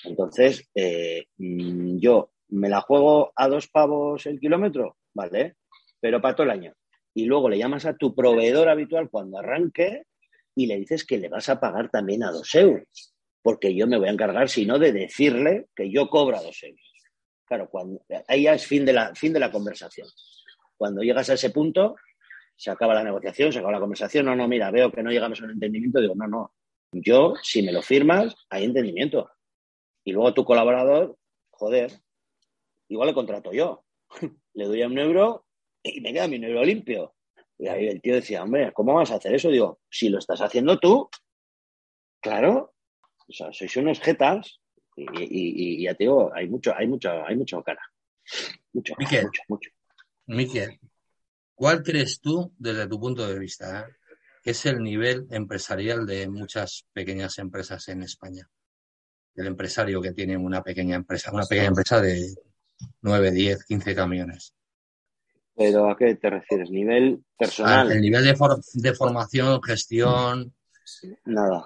[0.05, 5.57] Entonces, eh, mm, yo me la juego a dos pavos el kilómetro, ¿vale?
[6.01, 6.75] Pero para todo el año.
[7.15, 10.05] Y luego le llamas a tu proveedor habitual cuando arranque
[10.55, 13.15] y le dices que le vas a pagar también a dos euros.
[13.43, 16.63] Porque yo me voy a encargar, si no, de decirle que yo cobro a dos
[16.63, 16.81] euros.
[17.45, 20.09] Claro, cuando, ahí ya es fin de, la, fin de la conversación.
[20.77, 21.97] Cuando llegas a ese punto,
[22.63, 25.41] se acaba la negociación, se acaba la conversación, no, no, mira, veo que no llegamos
[25.41, 26.55] a un entendimiento, digo, no, no,
[26.93, 29.29] yo, si me lo firmas, hay entendimiento.
[30.05, 31.19] Y luego tu colaborador,
[31.51, 31.91] joder,
[32.87, 33.85] igual le contrato yo.
[34.55, 35.45] le doy a un euro
[35.83, 37.17] y me queda mi dinero limpio.
[37.59, 39.49] Y ahí el tío decía, hombre, ¿cómo vas a hacer eso?
[39.49, 41.11] Digo, si lo estás haciendo tú,
[42.21, 42.75] claro,
[43.27, 44.61] o sea, sois unos jetas
[44.95, 47.83] y, ya te digo, hay mucho, hay mucho, hay mucho cara.
[48.73, 49.71] Mucho, Miquel, mucho, mucho.
[50.27, 50.79] Miquel,
[51.63, 53.93] ¿cuál crees tú, desde tu punto de vista, eh,
[54.43, 58.51] que es el nivel empresarial de muchas pequeñas empresas en España?
[59.37, 62.35] El empresario que tiene una pequeña empresa, una pequeña empresa de
[63.03, 64.53] 9, 10, 15 camiones.
[65.55, 66.69] ¿Pero a qué te refieres?
[66.69, 67.93] ¿Nivel personal?
[67.93, 68.35] el nivel de,
[68.73, 70.53] de formación, gestión.
[71.27, 71.65] Nada.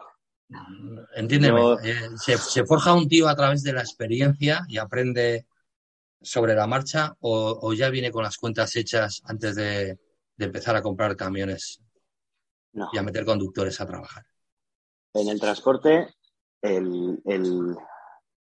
[1.15, 5.47] Entiéndeme, eh, se, forja un tío a través de la experiencia y aprende
[6.21, 9.99] sobre la marcha o, ya viene con las cuentas hechas antes de,
[10.39, 11.81] empezar a comprar camiones
[12.93, 14.25] y a meter conductores a trabajar?
[15.15, 16.15] En el transporte,
[16.61, 17.77] el, el,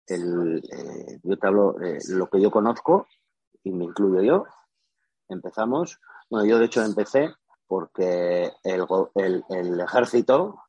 [0.07, 3.07] eh, yo te hablo eh, lo que yo conozco
[3.63, 4.45] y me incluyo yo.
[5.28, 5.99] Empezamos,
[6.30, 7.34] bueno, yo de hecho empecé
[7.65, 10.63] porque el, el ejército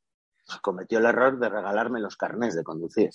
[0.59, 3.11] cometió el error de regalarme los carnés de conducir.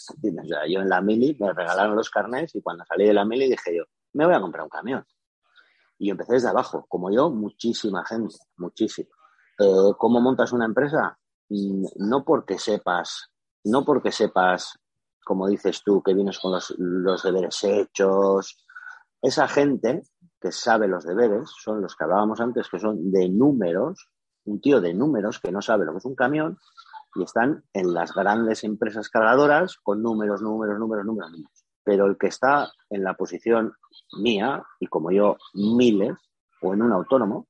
[0.67, 3.75] Yo en la mili me regalaron los carnés y cuando salí de la mili dije
[3.77, 3.83] yo,
[4.13, 5.05] me voy a comprar un camión.
[5.97, 9.09] Y empecé desde abajo, como yo, muchísima gente, muchísimo.
[9.59, 11.17] Eh, ¿Cómo montas una empresa?
[11.49, 13.31] Mm, no porque sepas,
[13.63, 14.77] no porque sepas,
[15.23, 18.65] como dices tú, que vienes con los, los deberes hechos.
[19.21, 20.03] Esa gente
[20.39, 24.09] que sabe los deberes son los que hablábamos antes, que son de números,
[24.45, 26.57] un tío de números que no sabe lo que es un camión
[27.15, 31.65] y están en las grandes empresas cargadoras con números, números, números, números, números.
[31.83, 33.73] Pero el que está en la posición
[34.19, 36.17] mía, y como yo, miles,
[36.61, 37.47] o en un autónomo,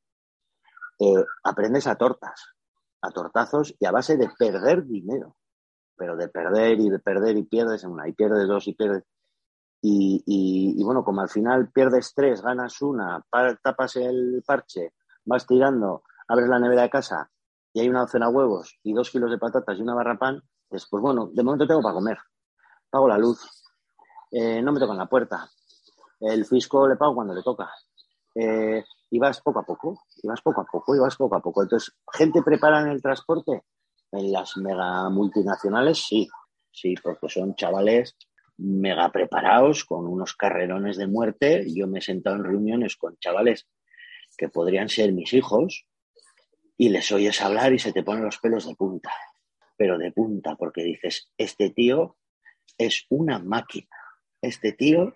[1.00, 2.54] eh, aprendes a tortas,
[3.02, 5.36] a tortazos y a base de perder dinero.
[5.98, 9.04] Pero de perder y de perder y pierdes en una, y pierdes dos y pierdes.
[9.82, 13.24] Y, y, bueno, como al final pierdes tres, ganas una,
[13.62, 14.94] tapas el parche,
[15.26, 17.30] vas tirando, abres la nevera de casa
[17.76, 20.42] y hay una docena de huevos y dos kilos de patatas y una barra pan,
[20.70, 22.18] pues, bueno, de momento tengo para comer.
[22.90, 23.42] Pago la luz,
[24.32, 25.46] eh, no me tocan la puerta,
[26.22, 27.70] el fisco le pago cuando le toca.
[28.34, 31.42] Eh, y vas poco a poco, y vas poco a poco, y vas poco a
[31.42, 31.64] poco.
[31.64, 33.64] Entonces, ¿gente prepara en el transporte?
[34.10, 36.30] En las mega multinacionales, sí,
[36.72, 38.16] sí, porque son chavales
[38.58, 41.66] mega preparados con unos carrerones de muerte.
[41.76, 43.68] Yo me he sentado en reuniones con chavales
[44.38, 45.86] que podrían ser mis hijos,
[46.78, 49.12] y les oyes hablar y se te ponen los pelos de punta,
[49.78, 52.18] pero de punta, porque dices, este tío
[52.78, 53.88] es una máquina,
[54.42, 55.16] este tío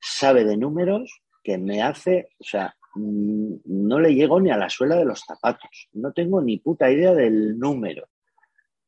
[0.00, 4.68] sabe de números que me hace, o sea, mm, no le llego ni a la
[4.68, 8.08] suela de los zapatos, no tengo ni puta idea del número.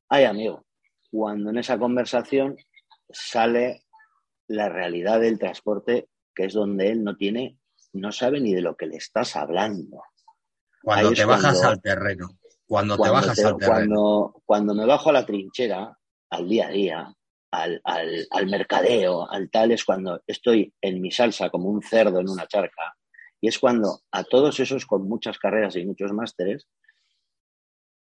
[0.09, 0.67] Ay, amigo,
[1.11, 2.57] cuando en esa conversación
[3.09, 3.85] sale
[4.49, 7.59] la realidad del transporte, que es donde él no tiene,
[7.93, 10.03] no sabe ni de lo que le estás hablando.
[10.83, 12.28] Cuando te bajas al terreno.
[12.66, 14.35] Cuando, te bajas al terreno.
[14.45, 15.97] Cuando, me bajo a la trinchera,
[16.30, 17.14] al día a día,
[17.53, 22.28] al, al, mercadeo, al tal, es cuando estoy en mi salsa como un cerdo en
[22.28, 22.97] una charca.
[23.41, 26.68] Y es cuando a todos esos con muchas carreras y muchos másteres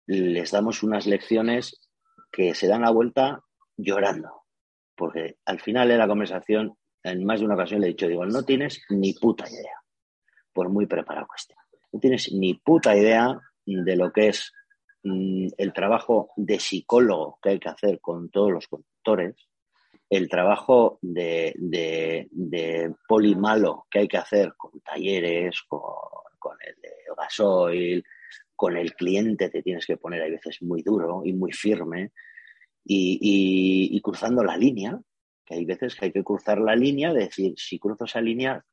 [0.07, 1.89] les damos unas lecciones
[2.31, 3.43] que se dan la vuelta
[3.76, 4.45] llorando.
[4.95, 8.26] Porque al final de la conversación, en más de una ocasión le he dicho, digo,
[8.26, 9.81] no tienes ni puta idea,
[10.53, 11.55] por muy preparado que esté
[11.93, 14.53] no tienes ni puta idea de lo que es
[15.03, 19.36] mm, el trabajo de psicólogo que hay que hacer con todos los conductores,
[20.11, 21.55] el trabajo de,
[23.07, 28.05] polimalo que hay que hacer con talleres, con, el de gasoil,
[28.57, 32.12] con el cliente te tienes que poner a veces muy duro y muy firme
[32.84, 34.99] y, cruzando la línea,
[35.45, 38.64] que hay veces que hay que cruzar la línea, de decir, si cruzo esa línea,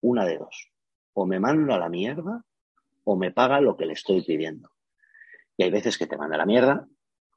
[0.00, 0.70] una de dos,
[1.14, 2.44] o me mando a la mierda
[3.04, 4.70] o me paga lo que le estoy pidiendo.
[5.56, 6.86] Y hay veces que te manda la mierda,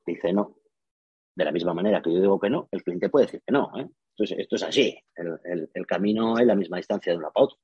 [0.06, 0.56] dice no.
[1.36, 3.72] De la misma manera que yo digo que no, el cliente puede decir que no.
[3.78, 3.88] ¿eh?
[4.18, 4.98] Entonces, esto es así.
[5.16, 7.56] El, camino es la misma distancia de una pauta.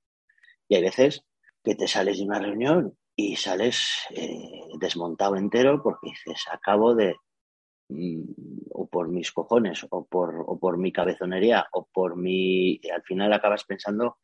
[0.67, 1.25] Y hay veces
[1.63, 7.15] que te sales de una reunión y sales eh, desmontado entero porque dices, acabo de,
[7.89, 8.23] mm,
[8.71, 12.79] o por mis cojones, o por, o por mi cabezonería, o por mi...
[12.93, 14.17] al final acabas pensando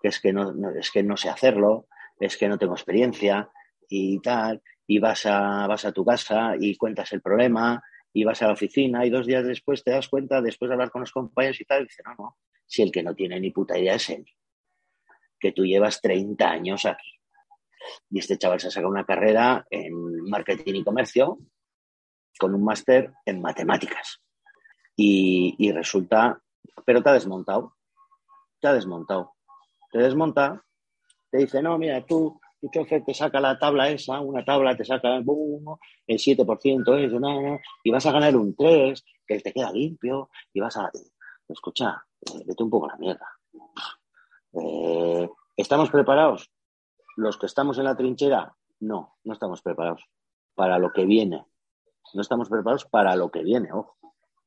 [0.00, 1.88] que es que no, es que no sé hacerlo,
[2.20, 3.50] es que no tengo experiencia
[3.88, 8.40] y tal, y vas a, vas a tu casa y cuentas el problema y vas
[8.42, 11.12] a la oficina y dos días después te das cuenta, después de hablar con los
[11.12, 12.36] compañeros y tal, y no, no,
[12.66, 14.24] si el que no tiene ni puta idea es él,
[15.38, 17.12] que tú llevas 30 años aquí.
[18.10, 21.38] Y este chaval se ha sacado una carrera en marketing y comercio
[22.38, 24.22] con un máster en matemáticas.
[24.96, 26.42] Y, y resulta,
[26.84, 27.76] pero te ha desmontado,
[28.60, 29.34] te ha desmontado.
[29.92, 30.64] Te desmonta
[31.30, 34.84] te dice, no, mira, tú, tu chofer te saca la tabla esa, una tabla te
[34.84, 39.72] saca boom, el 7% es, nada, y vas a ganar un 3, que te queda
[39.72, 40.90] limpio, y vas a...
[41.48, 43.28] Escucha, eh, vete un poco a la mierda.
[44.52, 46.50] Eh, ¿Estamos preparados?
[47.16, 50.08] Los que estamos en la trinchera, no, no estamos preparados
[50.54, 51.46] para lo que viene.
[52.14, 53.96] No estamos preparados para lo que viene, ojo,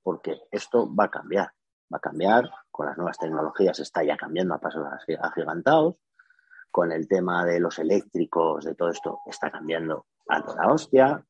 [0.04, 1.52] porque esto va a cambiar.
[1.92, 4.86] Va a cambiar con las nuevas tecnologías, está ya cambiando a pasos
[5.22, 5.96] agigantados.
[6.72, 11.26] Con el tema de los eléctricos, de todo esto, está cambiando a toda hostia.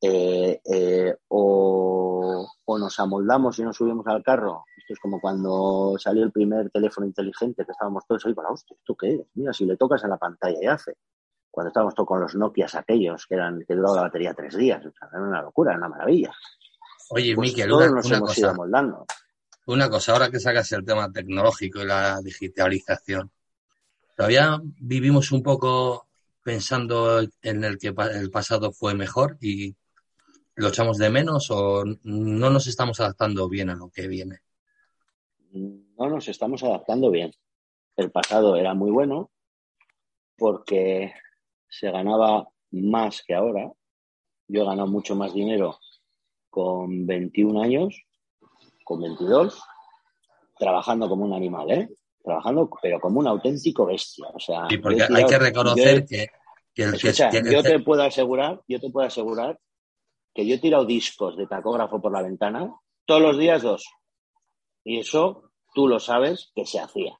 [0.00, 4.64] Eh, eh, o, nos amoldamos y nos subimos al carro.
[4.76, 8.76] Esto es como cuando salió el primer teléfono inteligente que estábamos todos ahí, para hostia,
[8.76, 9.20] ¿esto qué es?
[9.34, 10.96] Mira, si le tocas en la pantalla y hace.
[11.50, 14.80] Cuando estábamos todos con los Nokias aquellos que eran que duraba la batería tres días,
[14.80, 16.32] era una locura, era una maravilla.
[17.10, 19.06] Oye, pues Miquel, todos una, nos una hemos cosa, ido amoldando.
[19.66, 23.30] una cosa, ahora que sacas el tema tecnológico y la digitalización,
[24.16, 26.06] todavía vivimos un poco
[26.42, 29.74] pensando en el que el pasado fue mejor y
[30.54, 34.40] lo echamos de menos o no nos estamos adaptando bien a lo que viene.
[35.52, 37.32] no nos estamos adaptando bien.
[37.96, 39.30] El pasado era muy bueno
[40.36, 41.12] porque
[41.68, 43.70] se ganaba más que ahora.
[44.48, 45.78] Yo he ganado mucho más dinero
[46.50, 48.04] con 21 años,
[48.84, 49.62] con 22,
[50.58, 51.88] trabajando como un animal, ¿eh?
[52.22, 54.26] Trabajando, pero como un auténtico bestia.
[54.32, 56.28] O sea, Sí, porque hay que reconocer que,
[56.74, 59.58] que el que Escucha, que- yo te puedo asegurar, yo te puedo asegurar
[60.34, 62.72] que yo he tirado discos de tacógrafo por la ventana
[63.04, 63.84] todos los días dos.
[64.84, 67.18] Y eso tú lo sabes que se hacía.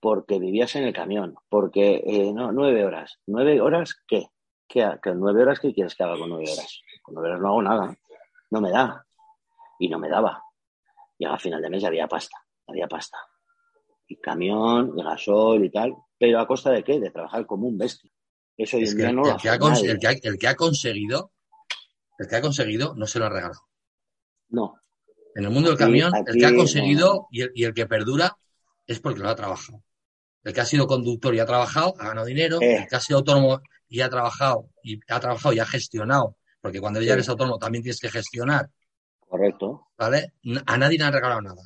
[0.00, 1.34] Porque vivías en el camión.
[1.48, 3.18] Porque, eh, no, nueve horas.
[3.26, 4.26] ¿Nueve horas qué?
[4.68, 6.80] ¿Qué, qué- ¿Nueve horas qué quieres que haga con nueve horas?
[7.02, 7.96] Con nueve horas no hago nada.
[8.50, 9.04] No me da.
[9.78, 10.42] Y no me daba.
[11.18, 12.36] Y a final de mes había pasta.
[12.66, 13.16] Había pasta.
[14.08, 15.94] Y camión, y gasol y tal.
[16.18, 17.00] Pero a costa de qué?
[17.00, 18.10] De trabajar como un bestia.
[18.56, 19.90] Eso es que el, no el que ha cons- nadie.
[19.90, 21.32] el que ha- el que ha conseguido,
[22.18, 23.60] el que ha conseguido no se lo ha regalado.
[24.48, 24.74] No,
[25.34, 26.56] En el mundo del Aquí- camión, el que ha no.
[26.58, 28.38] conseguido y el, y el que perdura
[28.86, 29.82] es porque lo ha trabajado.
[30.44, 32.58] El que ha sido conductor y ha trabajado, ha ganado dinero.
[32.62, 32.76] Eh.
[32.76, 36.80] El que ha sido autónomo y ha trabajado y ha trabajado y ha gestionado, porque
[36.80, 38.70] cuando ya eres autónomo también tienes que gestionar,
[39.20, 39.88] correcto.
[39.98, 40.32] ¿vale?
[40.66, 41.62] A nadie le han regalado nada.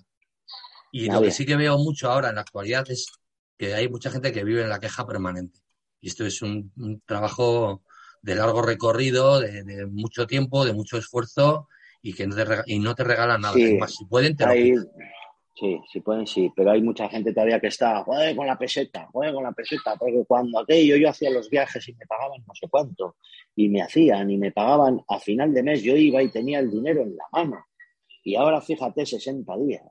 [0.90, 1.24] Y lo Nadie.
[1.24, 3.06] que sí que veo mucho ahora en la actualidad es
[3.58, 5.60] que hay mucha gente que vive en la queja permanente.
[6.00, 7.82] Y esto es un, un trabajo
[8.22, 11.68] de largo recorrido, de, de mucho tiempo, de mucho esfuerzo
[12.02, 13.54] y que no te, rega- y no te regalan nada.
[13.54, 13.76] Sí.
[13.76, 14.86] Más, si pueden, te lo Hay, quitan.
[15.54, 19.08] sí, sí pueden, sí, pero hay mucha gente todavía que está, joder, con la peseta,
[19.12, 22.54] joder, con la peseta, porque cuando aquello yo hacía los viajes y me pagaban no
[22.54, 23.16] sé cuánto,
[23.56, 26.70] y me hacían y me pagaban a final de mes, yo iba y tenía el
[26.70, 27.66] dinero en la mano.
[28.24, 29.82] Y ahora fíjate, 60 días.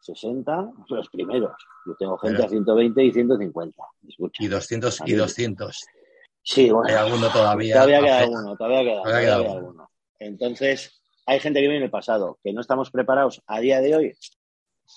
[0.00, 1.52] 60 los primeros.
[1.86, 3.82] Yo tengo gente Pero- a 120 y 150.
[4.08, 4.42] Escucha.
[4.44, 5.18] Y 200 y Amigo.
[5.20, 5.86] 200.
[6.42, 6.88] Sí, bueno.
[6.88, 7.74] Hay alguno todavía.
[7.74, 9.58] Todavía queda alguno, todavía queda, Todavía todavía queda alguno.
[9.58, 9.90] alguno.
[10.20, 13.94] Entonces, hay gente que viene en el pasado, que no estamos preparados a día de
[13.96, 14.14] hoy,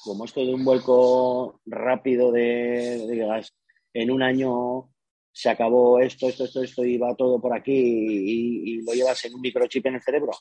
[0.03, 3.53] como esto de un vuelco rápido de, de gas,
[3.93, 4.89] en un año
[5.33, 9.23] se acabó esto, esto, esto, esto, y va todo por aquí y, y lo llevas
[9.25, 10.31] en un microchip en el cerebro,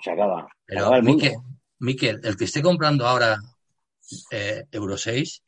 [0.00, 0.42] se acaba.
[0.44, 1.22] se Pero, acaba el mundo.
[1.24, 1.38] Miquel,
[1.78, 3.36] Miquel, el que esté comprando ahora
[4.30, 5.42] eh, Euro 6,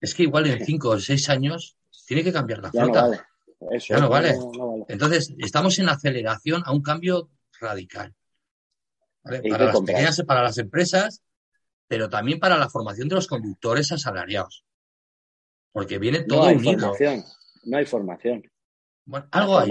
[0.00, 1.76] es que igual en 5 o 6 años
[2.06, 3.02] tiene que cambiar la Ya no flota.
[3.02, 3.20] vale.
[3.70, 4.34] Eso, Ya no vale.
[4.36, 4.84] no vale.
[4.88, 7.30] Entonces, estamos en aceleración a un cambio
[7.60, 8.14] radical.
[9.22, 9.40] ¿vale?
[9.42, 11.22] ¿Y Para las pequeñas, para las empresas,
[11.88, 14.64] pero también para la formación de los conductores asalariados.
[15.72, 16.78] Porque viene No todo hay unido.
[16.80, 17.24] formación,
[17.64, 18.42] no hay formación.
[19.06, 19.70] Bueno, La algo hay.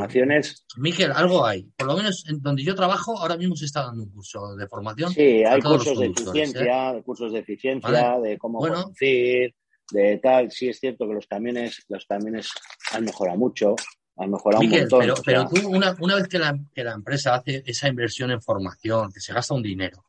[0.78, 1.64] Miquel, algo hay.
[1.76, 4.68] Por lo menos en donde yo trabajo, ahora mismo se está dando un curso de
[4.68, 5.12] formación.
[5.12, 6.42] Sí, hay los cursos de conductores, ¿eh?
[6.44, 8.30] eficiencia, cursos de eficiencia, Vale.
[8.30, 8.84] de cómo Bueno.
[8.84, 9.56] conducir,
[9.92, 10.52] de tal.
[10.52, 12.50] Sí es cierto que los camiones, los camiones
[12.92, 13.76] han mejorado mucho,
[14.18, 15.00] han mejorado un Miquel, montón.
[15.00, 17.88] pero, o sea, pero tú, una, una vez que la, que la empresa hace esa
[17.88, 20.06] inversión en formación, que se gasta un dinero,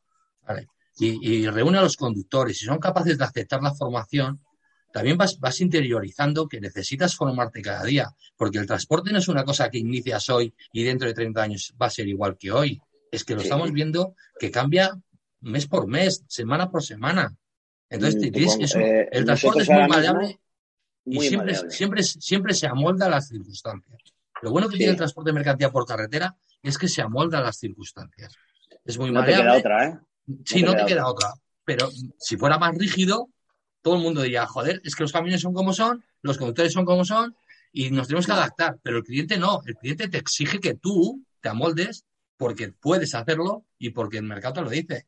[0.47, 0.67] ¿vale?
[0.99, 4.39] Y, y reúne a los conductores y son capaces de aceptar la formación,
[4.95, 9.43] también vas, vas interiorizando que necesitas formarte cada día, porque el transporte no es una
[9.43, 12.81] cosa que inicias hoy y dentro de 30 años va a ser igual que hoy.
[13.11, 13.47] Es que lo Sí.
[13.47, 14.97] estamos viendo que cambia
[15.41, 17.35] mes por mes, semana por semana.
[17.89, 20.39] Entonces, Mm, te te tienes- pongo- es un- eh, el transporte es muy maleable
[21.03, 21.71] y muy siempre, maleable.
[21.75, 23.99] siempre, siempre se amolda a las circunstancias.
[24.41, 24.77] Lo bueno que Sí.
[24.77, 28.33] tiene el transporte de mercancía por carretera es que se amolda a las circunstancias.
[28.85, 29.43] Es muy no te maleable.
[29.43, 29.99] queda otra, ¿eh?
[30.45, 31.33] Sí, no no te te queda queda otra.
[31.65, 33.27] Pero si fuera más rígido,
[33.85, 36.85] todo el mundo diría, joder, es que los camiones son como son, los conductores son
[36.85, 37.35] como son,
[37.71, 38.79] y nos tenemos que adaptar.
[38.83, 39.61] Pero el cliente no.
[39.65, 42.05] El cliente te exige que tú te amoldes
[42.37, 45.05] porque puedes hacerlo y porque el mercado te lo dice.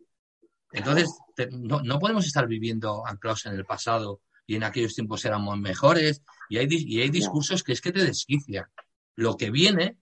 [0.71, 5.25] Entonces, te- no, no podemos estar viviendo anclados en el pasado y en aquellos tiempos
[5.25, 8.65] éramos mejores y hay, y hay discursos que es que te desquician.
[9.15, 9.97] lo que viene,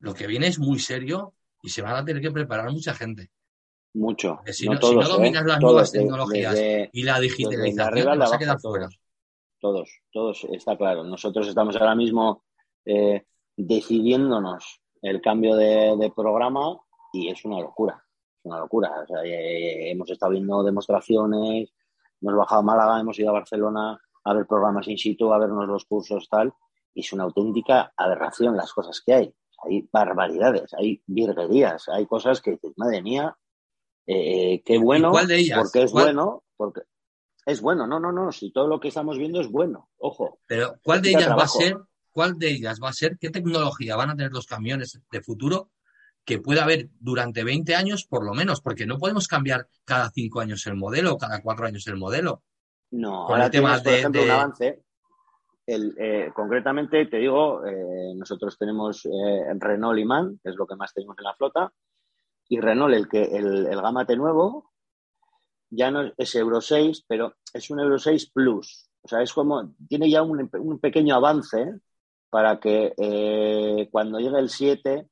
[0.00, 3.30] lo que viene es muy serio y se van a tener que preparar mucha gente.
[3.94, 4.40] Mucho.
[4.46, 6.56] Si no, todos, si no dominas las nuevas tecnologías
[6.92, 8.88] y la digitalización, vas a quedar fuera.
[9.60, 11.04] Todos, todos, está claro.
[11.04, 12.44] Nosotros estamos ahora mismo
[12.84, 13.26] eh,
[13.56, 16.78] decidiéndonos el cambio de, programa
[17.12, 18.02] y es una locura.
[18.38, 19.04] Es una locura.
[19.24, 21.72] hemos estado viendo demostraciones,
[22.20, 25.68] hemos bajado a Málaga, hemos ido a Barcelona a ver programas in situ, a vernos
[25.68, 26.54] los cursos, tal,
[26.94, 29.34] y es una auténtica aberración las cosas que hay.
[29.64, 33.36] Hay barbaridades, hay virguerías, hay cosas que dices, madre mía,
[34.06, 35.58] eh, qué bueno, ¿Cuál de ellas?
[35.58, 36.82] porque es bueno, porque
[37.46, 40.38] es bueno, no, no, no, si todo lo que estamos viendo es bueno, ojo.
[40.46, 41.76] Pero ¿cuál de ellas va a ser
[42.12, 45.70] cuál de ellas va a ser, qué tecnología van a tener los camiones de futuro
[46.24, 50.40] que pueda haber durante 20 años por lo menos, porque no podemos cambiar cada 5
[50.40, 52.42] años el modelo, cada 4 años el modelo.
[52.92, 54.84] No, ahora tenemos, por ejemplo, un avance.
[55.66, 60.66] El, eh, concretamente, te digo, eh, nosotros tenemos eh, Renault y Man, que es lo
[60.66, 61.72] que más tenemos en la flota,
[62.48, 64.72] y Renault, el, que, el, el Gama T nuevo,
[65.70, 68.90] ya no es Euro 6, pero es un Euro 6 Plus.
[69.02, 71.80] O sea, es como, tiene ya un, un pequeño avance
[72.30, 75.08] para que eh, cuando llegue el 7,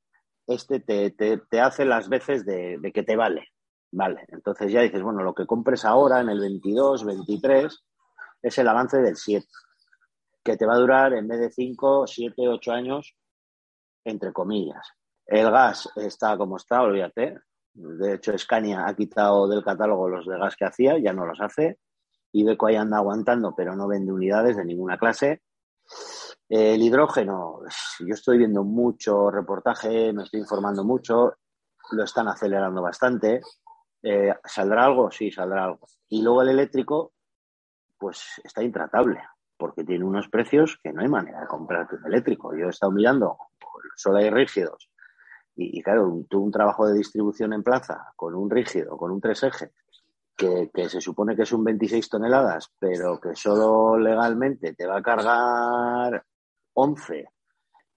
[0.47, 3.49] este te, hace las veces de, que te vale.
[3.93, 7.85] Vale, entonces ya dices, bueno, lo que compres ahora en el 22, 23,
[8.43, 9.47] es el avance del 7,
[10.45, 13.16] que te va a durar en vez de 5, 7, 8 años,
[14.05, 14.87] entre comillas.
[15.31, 17.39] El gas está como está, olvídate.
[17.72, 21.41] De hecho, Scania ha quitado del catálogo los de gas que hacía, ya no los
[21.41, 21.78] hace.
[22.33, 25.43] Ibeco ahí anda aguantando, pero no vende unidades de ninguna clase.
[26.49, 27.61] El hidrógeno,
[28.01, 31.35] yo estoy viendo mucho reportaje, me estoy informando mucho,
[31.93, 33.41] lo están acelerando bastante.
[34.03, 35.12] Eh, ¿Saldrá algo?
[35.12, 35.87] Sí, saldrá algo.
[36.09, 37.12] Y luego el eléctrico,
[37.97, 39.22] pues está intratable,
[39.57, 42.53] porque tiene unos precios que no hay manera de comprar un eléctrico.
[42.57, 43.39] Yo he estado mirando,
[43.95, 44.89] solo hay rígidos.
[45.62, 49.42] Y, claro, tú un trabajo de distribución en plaza con un rígido, con un tres
[49.42, 49.70] ejes,
[50.34, 54.98] que, que, se supone que es un 26 toneladas, pero que solo legalmente te va
[54.98, 56.24] a cargar
[56.72, 57.28] 11,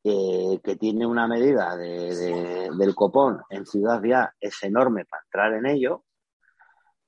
[0.03, 5.65] eh, que tiene una medida del copón en Ciudad ya es enorme para entrar en
[5.65, 6.03] ello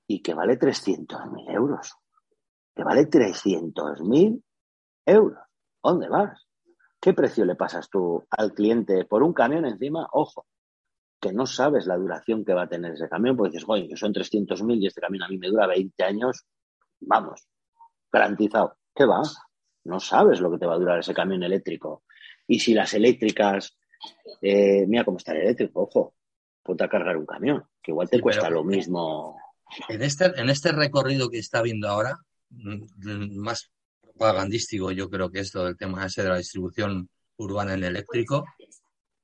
[0.07, 1.93] y que vale 300.000 euros.
[2.73, 4.41] Que vale 300.000
[5.05, 5.39] euros.
[5.83, 6.44] ¿Dónde vas?
[7.05, 10.09] ¿Qué precio le pasas tú al cliente por un camión encima?
[10.13, 10.47] Ojo,
[11.21, 13.95] que no sabes la duración que va a tener ese camión, porque dices, oye, que
[13.95, 16.47] son 300.000 y este camión a mí me dura 20 años,
[17.01, 17.47] vamos,
[18.11, 18.77] garantizado.
[18.95, 19.21] ¿Qué va?
[19.83, 22.05] no sabes lo que te va a durar ese camión eléctrico.
[22.47, 23.77] Y si las eléctricas,
[24.41, 26.15] eh, mira cómo está el eléctrico, ojo,
[26.63, 29.37] ponte a cargar un camión, que igual te cuesta lo mismo.
[29.89, 32.17] En este, en este recorrido que está viendo ahora,
[32.49, 33.74] mm, más
[34.15, 38.45] propagandístico yo creo que es lo del tema ese de la distribución urbana en eléctrico,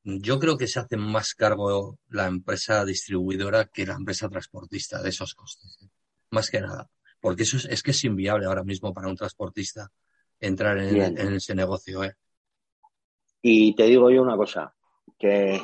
[0.03, 5.09] yo creo que se hace más cargo la empresa distribuidora que la empresa transportista de
[5.09, 5.77] esos costes.
[5.83, 5.87] ¿eh?
[6.31, 6.89] Más que nada.
[7.19, 9.91] Porque eso es, es que es inviable ahora mismo para un transportista
[10.39, 12.03] entrar en, ese negocio.
[12.03, 12.15] ¿eh?
[13.43, 14.73] Y te digo yo una cosa,
[15.17, 15.61] que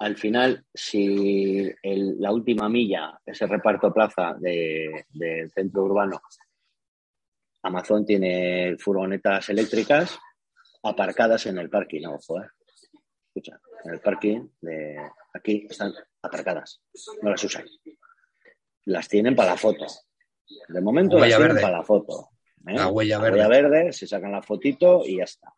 [0.00, 6.20] al final, si la última milla, ese reparto plaza del centro urbano,
[7.66, 10.18] Amazon tiene furgonetas eléctricas
[10.82, 12.14] aparcadas en el parking, ¿no?
[12.14, 12.46] ojo, ¿eh?
[13.28, 14.96] Escucha, en el parking de
[15.34, 16.80] aquí están aparcadas,
[17.22, 17.64] no las usan.
[18.84, 19.84] Las tienen para la foto.
[20.68, 22.30] De momento las tienen para la foto.
[22.68, 22.74] ¿eh?
[22.74, 23.92] La huella verde.
[23.92, 25.52] se sacan la fotito y ya está.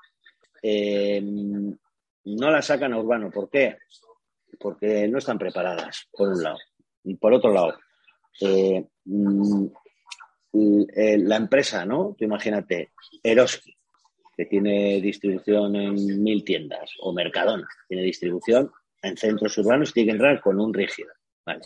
[0.62, 3.76] Eh, no la sacan a urbano, ¿por qué?
[4.58, 6.58] Porque no están preparadas, por un lado.
[7.04, 7.78] Y por otro lado,
[8.40, 9.66] eh, mm,
[10.52, 12.14] la empresa, ¿no?
[12.18, 12.92] Tú imagínate,
[13.22, 13.76] Eroski,
[14.36, 18.70] que tiene distribución en mil tiendas, o Mercadona, tiene distribución
[19.02, 21.10] en centros urbanos, tiene que entrar con un rígido.
[21.44, 21.60] Vale.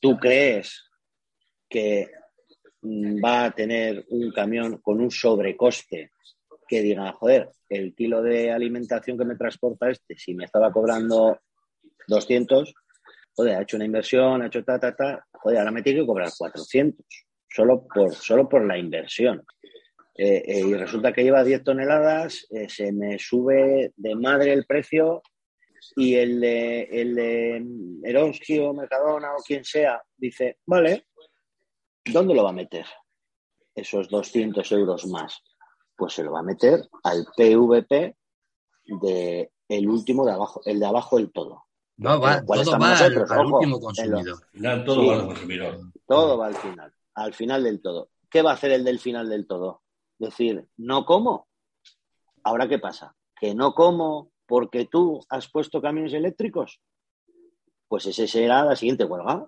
[0.00, 0.84] ¿Tú crees
[1.68, 2.10] que
[2.86, 6.12] Mm, va a tener un camión con un sobrecoste
[6.68, 11.40] que diga, joder, el kilo de alimentación que me transporta este, si me estaba cobrando
[12.06, 12.74] 200,
[13.34, 16.06] joder, ha hecho una inversión, ha hecho ta, ta, ta, joder, ahora me tiene que
[16.06, 17.04] cobrar 400,
[17.48, 19.44] solo por, solo por la inversión.
[20.14, 24.64] Eh, eh, y resulta que lleva 10 toneladas, eh, se me sube de madre el
[24.64, 25.22] precio
[25.94, 31.04] y el de, el de o Mercadona o quien sea dice, vale,
[32.12, 32.86] ¿Dónde lo va a meter?
[33.74, 35.42] Esos 200 euros más.
[35.96, 38.16] Pues se lo va a meter al PVP
[39.00, 41.64] de el último de abajo, el de abajo del todo.
[41.96, 44.38] No, va, todo va al, último consumidor.
[44.84, 45.80] todo va al consumidor.
[46.06, 48.10] Todo va al final, al final del todo.
[48.30, 49.82] ¿Qué va a hacer el del final del todo?
[50.18, 51.48] Decir, no como.
[52.44, 53.16] Ahora, ¿qué pasa?
[53.38, 56.80] que no como porque tú has puesto camiones eléctricos,
[57.88, 59.46] pues ese será la siguiente huelga,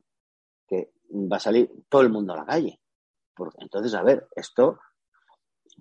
[0.67, 2.81] que va a salir todo el mundo a la calle.
[3.35, 4.79] Porque, entonces, a ver, esto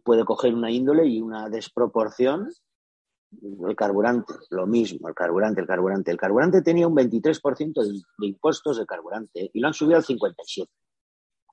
[0.04, 2.50] puede coger una índole y una desproporción.
[3.68, 6.12] El carburante, lo mismo, el carburante, el carburante.
[6.12, 10.06] El carburante tenía un 23% de, de impuestos de carburante y lo han subido al
[10.06, 10.68] 57%.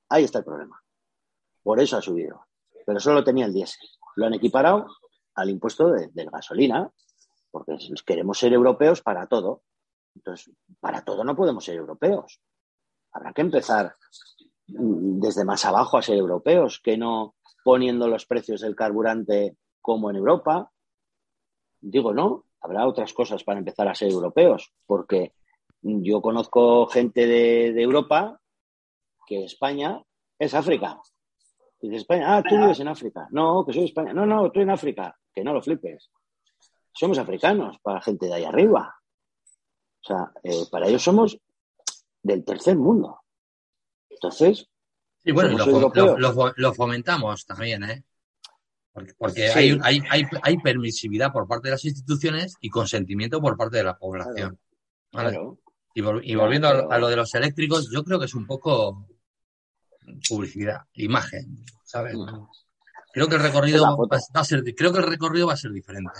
[0.09, 0.81] Ahí está el problema.
[1.63, 2.47] Por eso ha subido.
[2.87, 3.89] Pero solo tenía el diésel.
[4.17, 4.87] Lo han equiparado
[5.35, 6.91] al impuesto de, gasolina,
[7.51, 7.77] porque
[8.07, 9.63] queremos ser europeos para todo.
[10.15, 12.41] Entonces, para todo no podemos ser europeos.
[13.13, 13.97] Habrá que empezar
[14.67, 20.17] desde más abajo a ser europeos, que no poniendo los precios del carburante como en
[20.17, 20.71] Europa.
[21.81, 25.33] Digo, no, habrá otras cosas para empezar a ser europeos, porque
[25.81, 28.41] yo conozco gente de Europa
[29.27, 30.03] que España
[30.39, 31.01] es África.
[31.81, 33.29] Dice España, ah, tú vives en África.
[33.31, 34.15] No, que soy España.
[34.15, 35.19] No, no, estoy en África.
[35.35, 36.11] Que no lo flipes.
[36.93, 38.95] Somos africanos para gente de ahí arriba.
[40.01, 41.39] O sea, eh, para ellos somos
[42.23, 43.21] del tercer mundo.
[44.09, 44.67] Entonces.
[45.25, 48.05] Y bueno, lo, lo, lo, fomentamos también, ¿eh?
[48.93, 49.59] Porque, porque sí.
[49.59, 53.85] hay, hay, hay, hay, permisividad por parte de las instituciones y consentimiento por parte de
[53.85, 54.59] la población.
[55.11, 55.29] Claro.
[55.29, 55.31] ¿vale?
[55.31, 55.59] claro.
[55.95, 56.93] Y, vol y, volviendo claro.
[56.93, 59.07] a, lo de los eléctricos, yo creo que es un poco
[60.29, 62.17] publicidad, imagen, ¿sabes?
[63.13, 66.19] Creo que el recorrido va, a ser, creo que el recorrido va a ser diferente.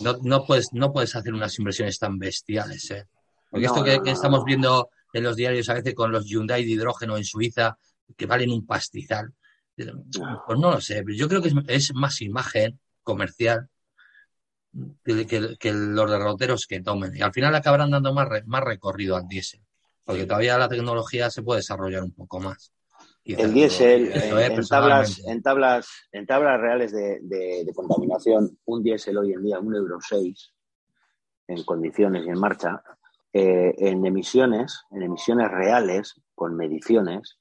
[0.00, 3.06] No, no, puedes, no puedes hacer unas inversiones tan bestiales, ¿eh?
[3.50, 6.64] Porque no, esto que, que, estamos viendo en los diarios a veces con los Hyundai
[6.64, 7.78] de hidrógeno en Suiza,
[8.16, 9.34] que valen un pastizal,
[9.74, 11.02] pues no lo sé.
[11.16, 13.68] Yo creo que es, es más imagen comercial
[15.04, 17.16] que, que, que, los derroteros que tomen.
[17.16, 19.61] Y al final acabarán dando más, re, más recorrido al diésel,
[20.04, 22.72] porque todavía la tecnología se puede desarrollar un poco más.
[23.24, 28.82] El diésel, en, en, tablas, en, tablas, en tablas reales de, de, de contaminación, un
[28.82, 30.52] diésel hoy en día, un euro 6,
[31.46, 32.82] en condiciones y en marcha,
[33.32, 37.38] eh, en emisiones, en emisiones reales, con mediciones,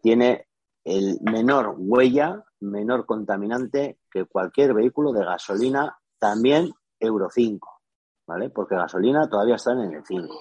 [0.00, 0.46] tiene
[0.84, 7.80] el menor huella, menor contaminante que cualquier vehículo de gasolina, también Euro 5,
[8.26, 8.50] ¿vale?
[8.50, 10.34] Porque gasolina todavía están en el 5.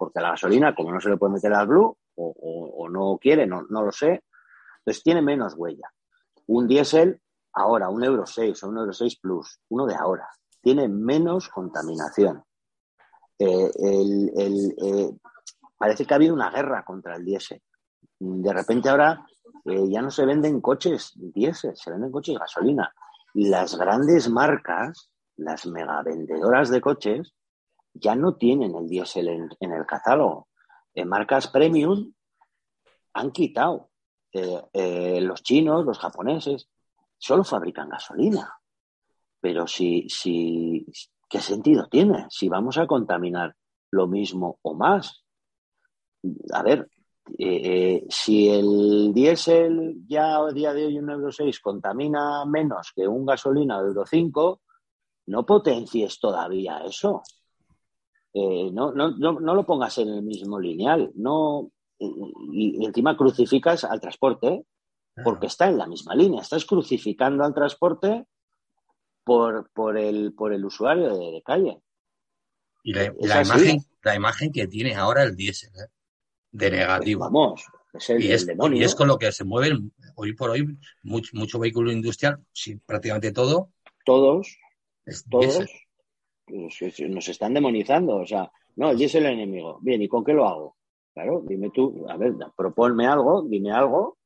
[0.00, 3.66] Porque la gasolina, como no se le puede meter al blue, o, no quiere, no,
[3.68, 4.24] no, lo sé,
[4.78, 5.92] entonces tiene menos huella.
[6.46, 7.20] Un diésel,
[7.52, 10.26] ahora, un Euro 6 o un Euro 6 Plus, uno de ahora,
[10.62, 12.42] tiene menos contaminación.
[13.38, 15.10] Eh, eh,
[15.76, 17.60] parece que ha habido una guerra contra el diésel.
[18.18, 19.26] De repente ahora
[19.66, 22.90] eh, ya no se venden coches diésel, se venden coches gasolina.
[23.34, 27.34] Y las grandes marcas, las megavendedoras de coches,
[27.92, 30.48] ya no tienen el diésel en, el catálogo.
[30.94, 32.12] En marcas premium
[33.14, 33.90] han quitado.
[34.32, 36.68] los chinos, los japoneses,
[37.18, 38.60] solo fabrican gasolina.
[39.40, 40.86] Pero si, si,
[41.28, 43.54] ¿qué sentido tiene si vamos a contaminar
[43.90, 45.24] lo mismo o más?
[46.52, 46.90] A ver,
[47.38, 52.92] eh, eh, si el diésel ya a día de hoy un Euro 6 contamina menos
[52.94, 54.60] que un gasolina de Euro 5,
[55.26, 57.22] no potencies todavía eso.
[58.32, 61.10] Eh, no, no, no, no, lo pongas en el mismo lineal.
[61.14, 64.64] No, y, y encima crucificas al transporte
[65.24, 66.40] porque está en la misma línea.
[66.40, 68.26] Estás crucificando al transporte
[69.24, 71.80] por, por, el, por el usuario de, de calle.
[72.82, 75.88] Y la, la imagen, la imagen que tiene ahora el diésel, ¿eh?
[76.52, 77.20] de negativo.
[77.20, 78.80] Pues vamos, es el, y, es, el demonio.
[78.80, 82.76] y es con lo que se mueven hoy por hoy mucho, mucho vehículo industrial, sí,
[82.76, 83.70] prácticamente todo.
[84.04, 84.56] Todos,
[85.30, 85.66] todos
[86.50, 88.16] nos están demonizando.
[88.16, 89.78] O sea, no, diésel es el enemigo.
[89.82, 90.76] Bien, ¿y con qué lo hago?
[91.12, 94.18] Claro, dime tú, a ver, proponme algo, dime algo,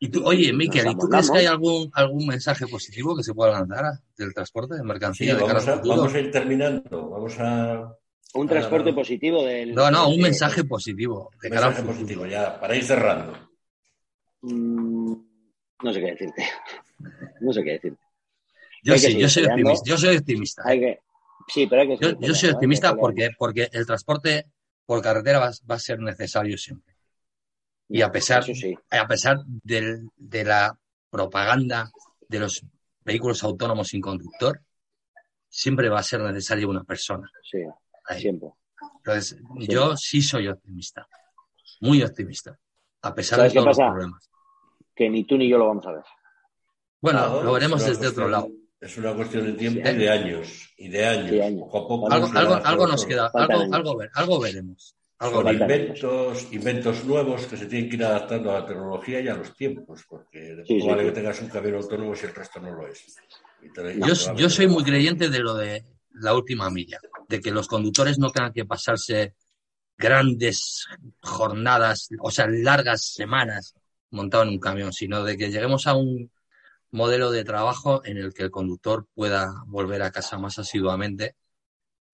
[0.00, 3.34] y tú, oye, Miquel, ¿y tú crees que hay algún, algún mensaje positivo que se
[3.34, 5.34] pueda lanzar del transporte de mercancía?
[5.34, 7.10] Sí, de vamos, a, vamos, a, ir terminando.
[7.10, 7.96] Vamos a.
[8.34, 8.94] Un transporte a...
[8.94, 9.74] positivo del.
[9.74, 11.30] No, no, un mensaje positivo.
[11.42, 13.32] De mensaje cara positivo, ya, para ir cerrando.
[14.42, 15.14] Mm,
[15.82, 16.44] no sé qué decirte.
[17.40, 18.02] No sé qué decirte.
[18.82, 19.84] Yo sí, yo soy optimista.
[19.88, 20.62] Yo soy optimista.
[20.64, 20.98] Hay que,
[21.48, 21.98] sí, pero hay que.
[21.98, 24.46] Yo, yo soy optimista porque, porque el transporte
[24.86, 26.94] por carretera va, va a ser necesario siempre.
[27.88, 28.76] Y a pesar, sí.
[28.90, 30.78] a pesar de, de, la
[31.10, 31.90] propaganda
[32.28, 32.64] de los
[33.04, 34.60] vehículos autónomos sin conductor,
[35.48, 37.30] siempre va a ser necesaria una persona.
[37.42, 37.58] Sí,
[38.06, 38.20] Ahí.
[38.20, 38.50] siempre.
[38.98, 39.66] Entonces, siempre.
[39.66, 41.08] yo sí soy optimista,
[41.80, 42.58] muy optimista,
[43.02, 44.30] a pesar de todos los problemas.
[44.94, 46.04] Que ni tú ni yo lo vamos a ver.
[47.00, 48.48] Bueno, no, lo veremos desde otro lado.
[48.80, 50.74] Es una cuestión de tiempo sí, y de años.
[50.76, 51.30] Y de años.
[51.30, 51.68] Sí, años.
[51.70, 54.94] Poco a poco algo, algo, algo nos queda, algo, algo, algo veremos.
[55.20, 59.26] Algo Son inventos, inventos nuevos que se tienen que ir adaptando a la tecnología y
[59.26, 61.08] a los tiempos, porque sí, sí, vale sí.
[61.08, 63.16] que tengas un camión autónomo si el resto no lo es.
[64.36, 68.30] yo, soy muy creyente de lo de la última milla, de que los conductores no
[68.30, 69.34] tengan que pasarse
[69.96, 70.86] grandes
[71.20, 73.74] jornadas, o sea, largas semanas
[74.10, 76.30] montado en un camión, sino de que lleguemos a un
[76.90, 81.36] modelo de trabajo en el que el conductor pueda volver a casa más asiduamente.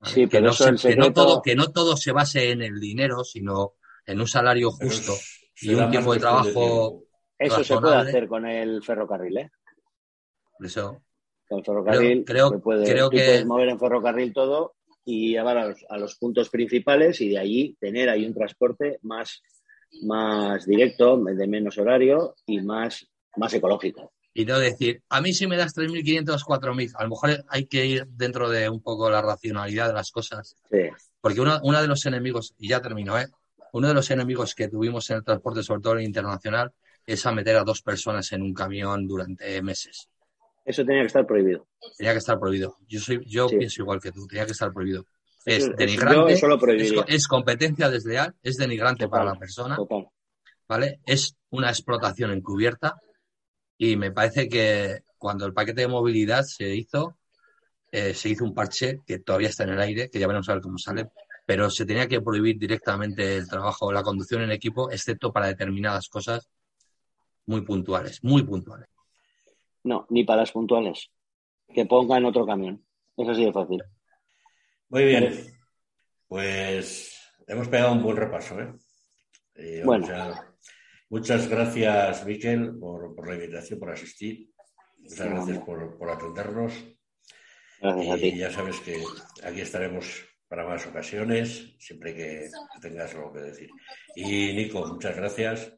[0.03, 3.75] Sí, que, no que, no todo, que no todo se base en el dinero, sino
[4.05, 5.13] en un salario justo
[5.61, 7.05] y un tiempo de trabajo.
[7.39, 9.51] Eso se puede hacer con el ferrocarril, ¿eh?
[10.61, 11.03] Eso.
[11.49, 13.17] Con el ferrocarril creo, creo, que...
[13.17, 14.75] puedes mover en ferrocarril todo
[15.05, 18.99] y llevar a los, a los, puntos principales y de allí tener ahí un transporte
[19.03, 19.43] más,
[20.03, 23.07] más directo, de menos horario y más,
[23.37, 24.13] más ecológico.
[24.37, 27.87] Y no decir, a mí si me das 3.500, 4.000, a lo mejor hay que
[27.87, 30.57] ir dentro de un poco la racionalidad de las cosas.
[30.69, 30.89] Sí.
[31.21, 33.29] Porque uno, uno de los enemigos, y ya termino, ¿eh?
[33.73, 36.73] uno de los enemigos que tuvimos en el transporte, sobre todo en el internacional,
[37.07, 40.09] es a meter a dos personas en un camión durante meses.
[40.65, 41.67] Eso tenía que estar prohibido.
[41.97, 42.77] Tenía que estar prohibido.
[42.89, 45.07] Yo soy, yo pienso igual que tú, tenía que estar prohibido.
[45.45, 46.41] Es denigrante,
[47.09, 49.77] es, competencia desleal, es denigrante para la persona,
[50.67, 51.01] ¿vale?
[51.05, 52.97] Es una explotación encubierta
[53.79, 57.17] y me parece que cuando el paquete de movilidad se hizo,
[57.91, 60.55] eh, se hizo un parche que todavía está en el aire, que ya veremos a
[60.55, 61.11] ver cómo sale,
[61.47, 66.09] pero se tenía que prohibir directamente el trabajo, la conducción en equipo, excepto para determinadas
[66.09, 66.49] cosas
[67.47, 68.89] muy puntuales, muy puntuales.
[69.83, 71.11] No, ni para las puntuales.
[71.73, 72.83] Que pongan otro camión.
[73.17, 73.83] Es así de fácil.
[74.89, 75.55] Muy bien.
[76.27, 77.13] Pues
[77.47, 78.73] hemos pegado un buen repaso, ¿eh?
[79.55, 80.07] eh bueno.
[81.09, 84.51] Muchas gracias, Miquel, por, la invitación, por asistir.
[84.99, 86.73] Muchas gracias por, atendernos.
[87.81, 88.39] Gracias a ti.
[88.39, 89.03] ya sabes que
[89.43, 92.49] aquí estaremos para más ocasiones, siempre que
[92.81, 93.69] tengas algo que decir.
[94.15, 95.73] Y Nico, muchas gracias.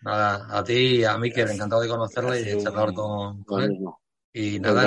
[0.00, 3.78] Nada, a ti y a Miquel, encantado de conocerle y de charlar con, él.
[4.32, 4.84] Y nada,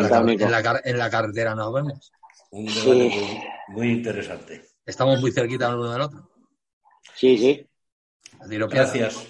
[0.83, 2.11] en la, carretera nos vemos.
[2.51, 4.61] Un debate muy, interesante.
[4.85, 6.29] Estamos muy cerquita uno del otro.
[7.15, 7.67] Sí, sí.
[8.47, 9.27] Gracias.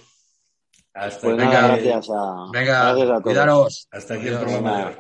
[0.93, 3.88] Hasta pues venga, gracias a, venga, cuidaros.
[3.91, 4.93] Hasta aquí el programa